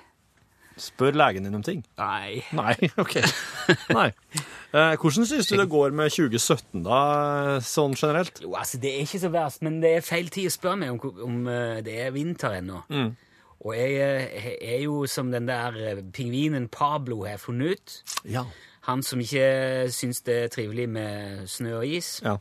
Spør 0.80 1.16
legen 1.16 1.44
din 1.46 1.56
om 1.58 1.64
ting. 1.64 1.82
Nei. 2.00 2.42
Nei, 2.56 2.76
OK. 3.02 3.18
Nei. 3.92 4.08
Eh, 4.72 4.94
hvordan 4.96 5.26
syns 5.28 5.50
du 5.50 5.56
det 5.58 5.68
går 5.72 5.92
med 5.96 6.12
2017, 6.14 6.84
da, 6.86 7.00
sånn 7.66 7.96
generelt? 7.98 8.40
Jo, 8.44 8.54
altså, 8.56 8.80
det 8.80 8.94
er 8.94 9.04
ikke 9.04 9.20
så 9.24 9.32
verst, 9.34 9.60
men 9.66 9.82
det 9.82 9.98
er 9.98 10.06
feil 10.06 10.32
tid 10.32 10.48
å 10.48 10.54
spørre 10.54 10.80
meg 10.80 10.94
om, 10.94 11.20
om 11.26 11.44
eh, 11.52 11.82
det 11.84 11.98
er 12.06 12.14
vinter 12.16 12.56
ennå. 12.62 12.80
Mm. 12.88 13.12
Og 13.62 13.76
jeg 13.76 13.98
eh, 14.00 14.46
er 14.74 14.80
jo 14.82 15.04
som 15.06 15.30
den 15.32 15.46
der 15.50 15.76
eh, 15.78 16.04
pingvinen 16.14 16.68
Pablo 16.72 17.22
har 17.28 17.38
funnet 17.38 17.76
ut. 17.76 18.16
Ja. 18.26 18.46
Han 18.88 19.04
som 19.06 19.20
ikke 19.22 19.90
syns 19.94 20.24
det 20.26 20.38
er 20.46 20.48
trivelig 20.50 20.88
med 20.90 21.44
snø 21.46 21.76
og 21.78 21.86
is. 21.86 22.16
Ja. 22.24 22.38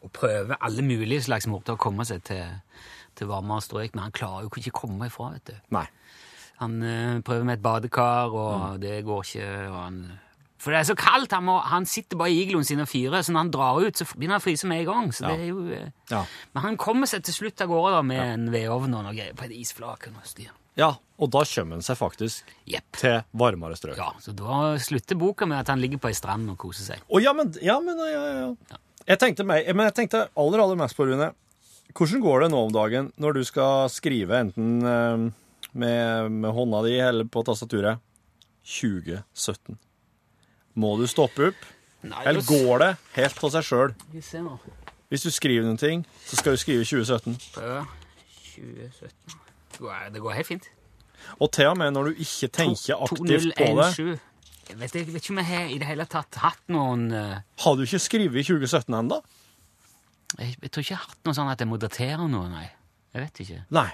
Og 0.00 0.12
prøver 0.12 0.60
alle 0.60 0.84
mulige 0.84 1.22
slags 1.24 1.48
måter 1.48 1.76
å 1.76 1.80
komme 1.80 2.04
seg 2.08 2.24
til, 2.28 2.44
til 3.16 3.30
varmere 3.30 3.64
strøk, 3.64 3.94
men 3.94 4.08
han 4.08 4.16
klarer 4.16 4.44
jo 4.44 4.52
ikke 4.52 4.74
å 4.74 4.80
komme 4.82 5.08
ifra, 5.08 5.32
vet 5.36 5.48
du. 5.48 5.56
Nei. 5.76 5.86
Han 6.60 6.74
eh, 6.84 7.20
prøver 7.24 7.46
med 7.48 7.58
et 7.58 7.62
badekar, 7.64 8.34
og 8.36 8.80
det 8.82 8.98
går 9.06 9.22
ikke. 9.24 9.48
Og 9.70 9.78
han, 9.80 10.00
for 10.60 10.74
det 10.74 10.82
er 10.82 10.88
så 10.90 10.96
kaldt! 11.00 11.32
Han, 11.32 11.46
må, 11.48 11.58
han 11.64 11.86
sitter 11.88 12.18
bare 12.20 12.34
i 12.34 12.42
igloen 12.44 12.66
sin 12.68 12.82
og 12.84 12.88
fyrer, 12.90 13.22
så 13.24 13.32
når 13.32 13.46
han 13.46 13.52
drar 13.54 13.80
ut, 13.80 13.96
så 13.96 14.04
begynner 14.12 14.36
han 14.36 14.42
å 14.42 14.44
fryse 14.44 14.68
med 14.68 14.82
en 14.84 14.88
gang. 14.92 15.12
Så 15.16 15.24
det 15.26 15.36
er 15.38 15.46
jo... 15.50 15.62
eh, 15.72 15.86
Ja. 16.12 16.24
Men 16.52 16.66
han 16.68 16.76
kommer 16.80 17.08
seg 17.08 17.24
til 17.24 17.36
slutt 17.38 17.62
av 17.64 17.70
gårde 17.72 17.94
da, 17.96 18.02
med 18.04 18.20
en 18.34 18.48
vedovn 18.52 18.92
og 18.98 19.06
noe 19.08 19.16
greier 19.16 19.36
på 19.38 19.46
et 19.48 19.56
isflak. 19.56 20.08
og 20.10 20.18
noe 20.18 20.28
styr. 20.28 20.52
ja, 20.80 20.92
og 21.20 21.28
da 21.32 21.42
kommer 21.44 21.76
han 21.76 21.82
seg 21.84 21.96
faktisk 22.00 22.52
Jepp. 22.68 22.92
til 22.96 23.18
varmere 23.36 23.76
strøk. 23.76 23.96
Ja, 24.00 24.12
så 24.20 24.32
da 24.36 24.60
slutter 24.80 25.18
boka 25.20 25.44
med 25.48 25.58
at 25.64 25.68
han 25.72 25.80
ligger 25.82 26.00
på 26.00 26.08
ei 26.08 26.16
strand 26.16 26.48
og 26.52 26.56
koser 26.62 26.86
seg. 26.92 27.02
Å, 27.08 27.20
ja, 27.20 27.32
men, 27.36 27.50
ja, 27.60 27.74
men 27.84 27.98
ja, 28.00 28.22
ja, 28.28 28.46
ja. 28.70 28.78
Jeg 29.10 29.18
tenkte, 29.20 29.44
meg, 29.48 29.68
men 29.74 29.88
jeg 29.90 29.96
tenkte 29.98 30.26
aller, 30.38 30.62
aller 30.62 30.78
mest 30.80 30.96
på, 30.96 31.04
Rune, 31.08 31.32
hvordan 31.96 32.22
går 32.24 32.44
det 32.44 32.48
nå 32.52 32.58
om 32.68 32.72
dagen 32.72 33.08
når 33.20 33.36
du 33.40 33.42
skal 33.48 33.88
skrive 33.92 34.38
enten 34.44 34.76
eh, 34.86 35.24
med, 35.72 36.30
med 36.32 36.52
hånda 36.56 36.82
di 36.86 36.96
eller 37.00 37.24
på 37.30 37.42
tastaturet 37.46 38.00
2017? 38.66 39.78
Må 40.80 40.94
du 41.00 41.06
stoppe 41.10 41.50
opp, 41.50 41.68
Nei, 42.06 42.22
eller 42.30 42.40
går 42.46 42.78
det 42.80 42.90
helt 43.18 43.42
av 43.44 43.50
seg 43.56 43.66
sjøl? 43.66 43.94
Hvis 45.10 45.24
du 45.26 45.30
skriver 45.34 45.66
noen 45.66 45.80
ting, 45.80 46.04
så 46.24 46.38
skal 46.38 46.54
du 46.56 46.60
skrive 46.62 46.84
2017. 46.86 47.34
Ja, 47.58 47.82
2017. 48.54 49.38
Det 49.74 49.78
går- 49.82 50.12
Det 50.14 50.20
går 50.22 50.32
helt 50.38 50.46
fint. 50.46 50.68
Og 51.40 51.50
til 51.52 51.66
og 51.66 51.76
med 51.76 51.92
når 51.92 52.04
du 52.04 52.10
ikke 52.24 52.48
tenker 52.48 52.96
aktivt 52.96 53.18
på 53.20 53.26
det 53.26 53.40
2017. 53.42 54.20
Jeg 54.70 54.78
vet, 54.78 54.94
jeg 54.94 55.06
vet 55.06 55.16
ikke 55.24 55.30
om 55.34 55.38
jeg 55.42 55.46
har 55.50 55.64
i 55.74 55.78
det 55.78 55.86
hele 55.88 56.04
tatt 56.06 56.34
hatt 56.38 56.60
noen 56.70 57.12
uh... 57.12 57.40
Har 57.58 57.74
du 57.76 57.82
ikke 57.82 57.98
skrevet 57.98 58.38
i 58.38 58.42
2017 58.46 58.94
ennå? 58.94 59.18
jeg, 60.38 60.54
jeg 60.62 60.70
tror 60.70 60.80
ikke 60.84 60.92
jeg 60.94 60.98
har 61.00 61.08
hatt 61.10 61.24
noe 61.26 61.34
sånn 61.34 61.50
at 61.50 61.58
jeg 61.60 61.68
må 61.68 61.76
datere 61.82 62.28
noe, 62.30 62.48
nei. 62.48 62.68
Jeg 63.12 63.24
vet 63.24 63.40
ikke. 63.42 63.64
Nei. 63.74 63.88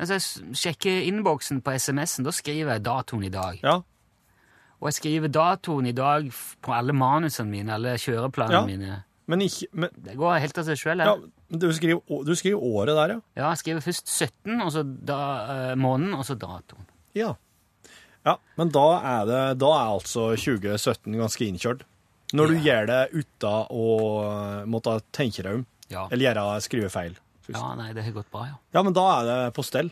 Altså, 0.00 0.16
jeg 0.16 0.56
sjekker 0.56 1.02
innboksen 1.10 1.60
på 1.62 1.74
SMS-en, 1.76 2.24
da 2.24 2.32
skriver 2.32 2.72
jeg 2.78 2.82
datoen 2.86 3.24
i 3.26 3.32
dag. 3.34 3.58
Ja. 3.62 3.74
Og 4.80 4.88
jeg 4.88 4.96
skriver 4.96 5.28
datoen 5.28 5.86
i 5.90 5.92
dag 5.92 6.30
på 6.64 6.72
alle 6.72 6.94
manusene 6.96 7.50
mine, 7.52 7.74
alle 7.76 7.96
kjøreplanene 8.00 8.60
Ja. 8.62 8.64
mine. 8.66 9.02
Men 9.30 9.40
ikke 9.44 9.68
men, 9.74 9.90
Det 10.02 10.16
går 10.18 10.40
helt 10.40 10.58
av 10.58 10.64
seg 10.64 10.76
sjøl. 10.80 10.98
ja, 11.04 11.12
du, 11.52 11.68
skriver, 11.76 12.00
du 12.26 12.32
skriver 12.34 12.58
året 12.64 12.96
der, 12.96 13.08
ja. 13.14 13.20
Ja, 13.36 13.50
jeg 13.52 13.58
skriver 13.60 13.80
først 13.84 14.08
17, 14.08 14.60
og 14.64 14.72
så 14.72 14.82
da, 15.04 15.18
eh, 15.70 15.74
måneden, 15.76 16.14
og 16.16 16.24
så 16.24 16.34
datoen. 16.34 16.86
Ja. 17.14 17.34
Ja, 18.26 18.36
men 18.56 18.68
da 18.70 18.86
er, 18.98 19.24
det, 19.26 19.58
da 19.60 19.66
er 19.76 19.92
altså 19.94 20.34
2017 20.36 21.14
ganske 21.16 21.46
innkjørt. 21.46 21.82
Når 22.32 22.46
du 22.48 22.54
gjør 22.64 22.86
det 22.86 22.98
uten 23.12 23.66
å 23.70 24.66
måtte 24.66 25.00
tenke 25.12 25.42
deg 25.42 25.54
om, 25.60 25.66
Ja. 25.90 26.08
eller 26.10 26.32
gjøre 26.34 26.60
skrivefeil. 26.62 27.16
Ja, 27.48 27.74
nei, 27.78 27.92
det 27.96 28.04
har 28.04 28.12
gått 28.12 28.30
bra, 28.30 28.46
ja. 28.50 28.58
Ja, 28.76 28.82
men 28.86 28.92
da 28.96 29.06
er 29.20 29.28
det 29.30 29.38
på 29.56 29.64
stell. 29.66 29.90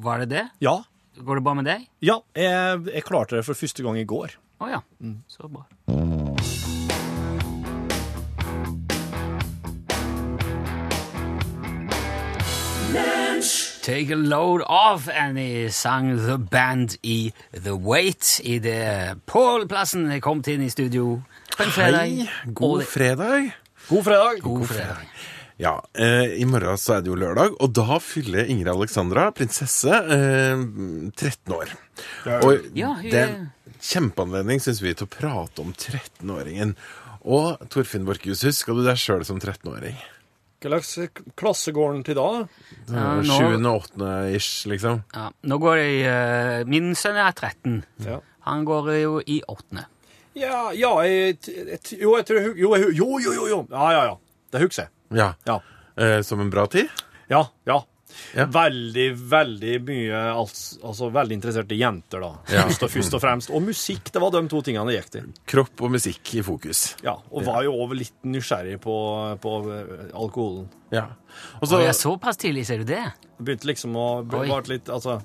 Var 0.00 0.24
det 0.24 0.30
det? 0.32 0.46
Ja. 0.64 0.78
Går 1.20 1.40
det 1.40 1.44
bra 1.44 1.54
med 1.58 1.68
deg? 1.68 1.84
Ja, 2.00 2.20
jeg, 2.34 2.86
jeg 2.94 3.04
klarte 3.04 3.36
det 3.40 3.44
for 3.44 3.58
første 3.58 3.84
gang 3.84 3.98
i 4.00 4.06
går. 4.08 4.38
Å 4.60 4.70
ja. 4.70 4.80
Mm. 5.00 5.20
Så 5.28 5.48
bra. 5.50 5.66
Take 13.82 14.10
a 14.10 14.16
load 14.16 14.62
off, 14.68 15.08
Annie 15.08 15.70
sang 15.70 16.16
The 16.26 16.36
Band 16.38 16.96
i 17.02 17.32
The 17.52 17.72
Wait 17.74 18.40
i 18.44 18.58
det 18.60 19.16
Pål-plassen 19.26 20.10
jeg 20.12 20.22
kom 20.22 20.42
inn 20.46 20.66
i 20.66 20.70
studio 20.70 21.22
på 21.56 21.64
en 21.64 21.72
fredag. 21.72 22.04
Hei, 22.12 22.26
Og 22.46 22.54
god 22.60 22.84
fredag. 22.84 23.48
God 23.88 24.04
fredag! 24.04 24.42
God 24.44 24.66
fredag. 24.68 25.06
Ja, 25.60 25.74
eh, 25.92 26.38
i 26.40 26.44
morgen 26.48 26.78
så 26.80 26.94
er 26.96 27.02
det 27.04 27.10
jo 27.12 27.18
lørdag, 27.20 27.52
og 27.60 27.72
da 27.76 27.98
fyller 28.00 28.48
Ingrid 28.48 28.70
Alexandra, 28.72 29.26
prinsesse, 29.36 29.92
eh, 29.92 30.62
13 31.12 31.52
år. 31.52 31.74
Og 32.40 32.70
Ja, 32.76 32.94
hun 32.96 33.10
det 33.10 33.18
er 33.20 33.34
en 33.34 33.50
kjempeanledning, 33.80 34.62
syns 34.64 34.80
vi, 34.80 34.94
til 34.96 35.06
å 35.06 35.10
prate 35.12 35.60
om 35.60 35.74
13-åringen. 35.76 36.72
Og 37.28 37.60
Torfinn 37.68 38.06
Borchhus, 38.08 38.40
husker 38.48 38.72
du 38.78 38.80
deg 38.86 38.96
sjøl 38.96 39.26
som 39.28 39.38
13-åring? 39.42 39.98
Hva 40.60 40.78
slags 40.84 41.22
klasse 41.40 41.72
går 41.72 41.94
den 41.94 42.02
til 42.04 42.16
da? 42.16 42.26
Sjuende 43.24 43.70
åttende 43.72 44.10
ish, 44.36 44.66
liksom? 44.68 45.02
Ja, 45.14 45.30
nå 45.48 45.58
går 45.60 45.76
det 45.80 45.86
i 45.88 46.00
uh, 46.04 46.64
Min 46.68 46.90
sønn 46.96 47.16
er 47.16 47.32
13. 47.32 47.78
Ja. 48.04 48.18
Han 48.48 48.64
går 48.68 48.90
jo 49.00 49.14
i 49.24 49.38
åttende. 49.48 49.86
Ja, 50.36 50.70
ja 50.76 50.92
jeg, 51.04 51.38
jeg, 51.48 51.80
Jo, 52.00 52.16
jeg 52.16 52.26
tror 52.28 52.56
Jo, 52.56 52.74
jeg- 52.76 52.94
jo, 52.96 53.08
jo, 53.24 53.32
jo, 53.32 53.46
jo. 53.48 53.60
Ja, 53.72 53.88
ja, 53.92 54.02
ja. 54.10 54.16
Det 54.52 54.60
husker 54.64 54.82
jeg. 54.84 54.90
Ja. 55.14 55.32
Ja. 55.48 55.60
Eh, 56.00 56.20
som 56.26 56.40
en 56.40 56.50
bra 56.52 56.66
tid? 56.70 56.90
Ja, 57.30 57.44
ja. 57.68 57.82
Ja. 58.34 58.46
Veldig, 58.50 59.12
veldig 59.30 59.74
mye 59.86 60.18
altså, 60.34 60.80
altså 60.86 61.08
veldig 61.14 61.36
interessert 61.38 61.72
i 61.74 61.78
jenter, 61.80 62.22
da. 62.24 62.30
Ja. 62.50 62.64
Først, 62.68 62.84
og, 62.86 62.92
først 62.94 63.16
og 63.16 63.22
fremst. 63.22 63.52
Og 63.54 63.62
musikk, 63.64 64.10
det 64.12 64.22
var 64.22 64.34
de 64.34 64.42
to 64.50 64.62
tingene 64.66 64.90
det 64.90 64.96
gikk 64.98 65.12
til. 65.14 65.28
Kropp 65.52 65.84
og 65.86 65.92
musikk 65.94 66.32
i 66.34 66.44
fokus. 66.46 66.84
Ja, 67.06 67.16
Og 67.30 67.46
var 67.46 67.64
jo 67.66 67.74
over 67.78 67.98
litt 67.98 68.16
nysgjerrig 68.26 68.80
på, 68.82 68.96
på 69.42 69.54
eh, 69.74 70.06
alkoholen. 70.10 70.68
Ja. 70.94 71.06
Og 71.60 71.68
Så, 71.68 71.78
så 71.78 71.94
såpass 72.00 72.40
tidlig, 72.40 72.66
ser 72.66 72.82
du 72.82 72.90
det? 72.90 73.04
Det 73.38 73.46
begynte 73.46 73.70
liksom 73.70 73.94
å 73.94 74.08
Oi. 74.24 74.46
ble 74.48 74.62
litt 74.74 74.90
Altså 74.90 75.20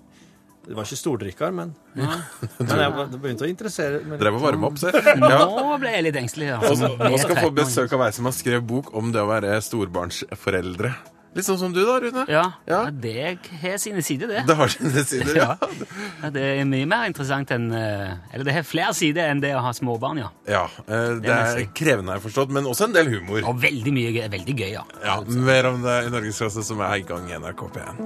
Jeg 0.66 0.76
var 0.76 0.88
ikke 0.88 0.98
stordrikker, 0.98 1.52
men, 1.54 1.74
men 1.96 2.76
jeg 2.82 3.08
det 3.12 3.20
begynte 3.22 3.46
å 3.46 3.50
interessere 3.52 4.00
meg. 4.06 4.20
Drev 4.22 4.40
og 4.40 4.46
varme 4.48 4.70
opp, 4.72 4.80
se. 4.82 4.92
Ja. 4.92 5.42
Nå 5.46 5.76
ble 5.82 5.92
jeg 5.98 6.08
litt 6.10 6.22
engstelig. 6.22 6.54
Og 6.58 6.70
Altså. 6.72 6.94
og 6.98 7.20
skal 7.22 7.42
få 7.44 7.52
besøk 7.56 7.94
av 7.98 8.08
ei 8.08 8.14
som 8.16 8.26
har 8.30 8.34
skrevet 8.38 8.66
bok 8.68 8.94
om 8.98 9.12
det 9.14 9.22
å 9.22 9.28
være 9.30 9.58
storbarnsforeldre. 9.62 10.94
Litt 11.36 11.44
sånn 11.44 11.58
som 11.60 11.74
du 11.76 11.82
da, 11.84 11.98
Rune. 12.00 12.22
Ja, 12.32 12.44
Ja. 12.64 12.78
ja. 12.86 12.92
det 12.92 13.40
har 13.60 13.78
sine 13.84 14.00
sider, 14.08 14.30
det. 14.32 14.46
Det 14.48 14.56
har 14.56 14.70
sine 14.72 15.02
sider, 15.04 15.36
ja. 15.36 15.58
Ja, 16.24 16.30
det 16.32 16.42
er 16.62 16.62
mye 16.70 16.88
mer 16.88 17.10
interessant 17.10 17.52
enn 17.52 17.66
eh, 17.76 18.14
Eller 18.32 18.48
det 18.48 18.54
har 18.56 18.64
flere 18.64 18.94
sider 18.96 19.28
enn 19.34 19.42
det 19.44 19.52
å 19.54 19.60
ha 19.66 19.74
småbarn, 19.76 20.22
ja. 20.24 20.30
Ja, 20.48 20.62
eh, 20.88 21.20
Det 21.20 21.28
må 21.28 21.36
er 21.60 21.68
krevende, 21.76 22.14
har 22.14 22.22
jeg 22.22 22.26
forstått, 22.30 22.56
men 22.56 22.64
også 22.72 22.88
en 22.88 22.96
del 22.96 23.12
humor. 23.12 23.44
Og 23.52 23.60
veldig 23.66 23.94
mye 24.00 24.14
gøy, 24.16 24.30
veldig 24.32 24.56
gøy, 24.64 24.72
ja. 24.78 24.86
Ja, 25.04 25.18
Mer 25.28 25.68
om 25.74 25.84
det 25.84 25.98
i 26.08 26.14
Norgesklasse, 26.16 26.64
som 26.64 26.80
er 26.88 27.04
i 27.04 27.06
gang 27.12 27.28
i 27.28 27.36
NRK 27.36 27.68
P1. 27.76 28.00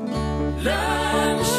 Lunsj, 0.65 1.54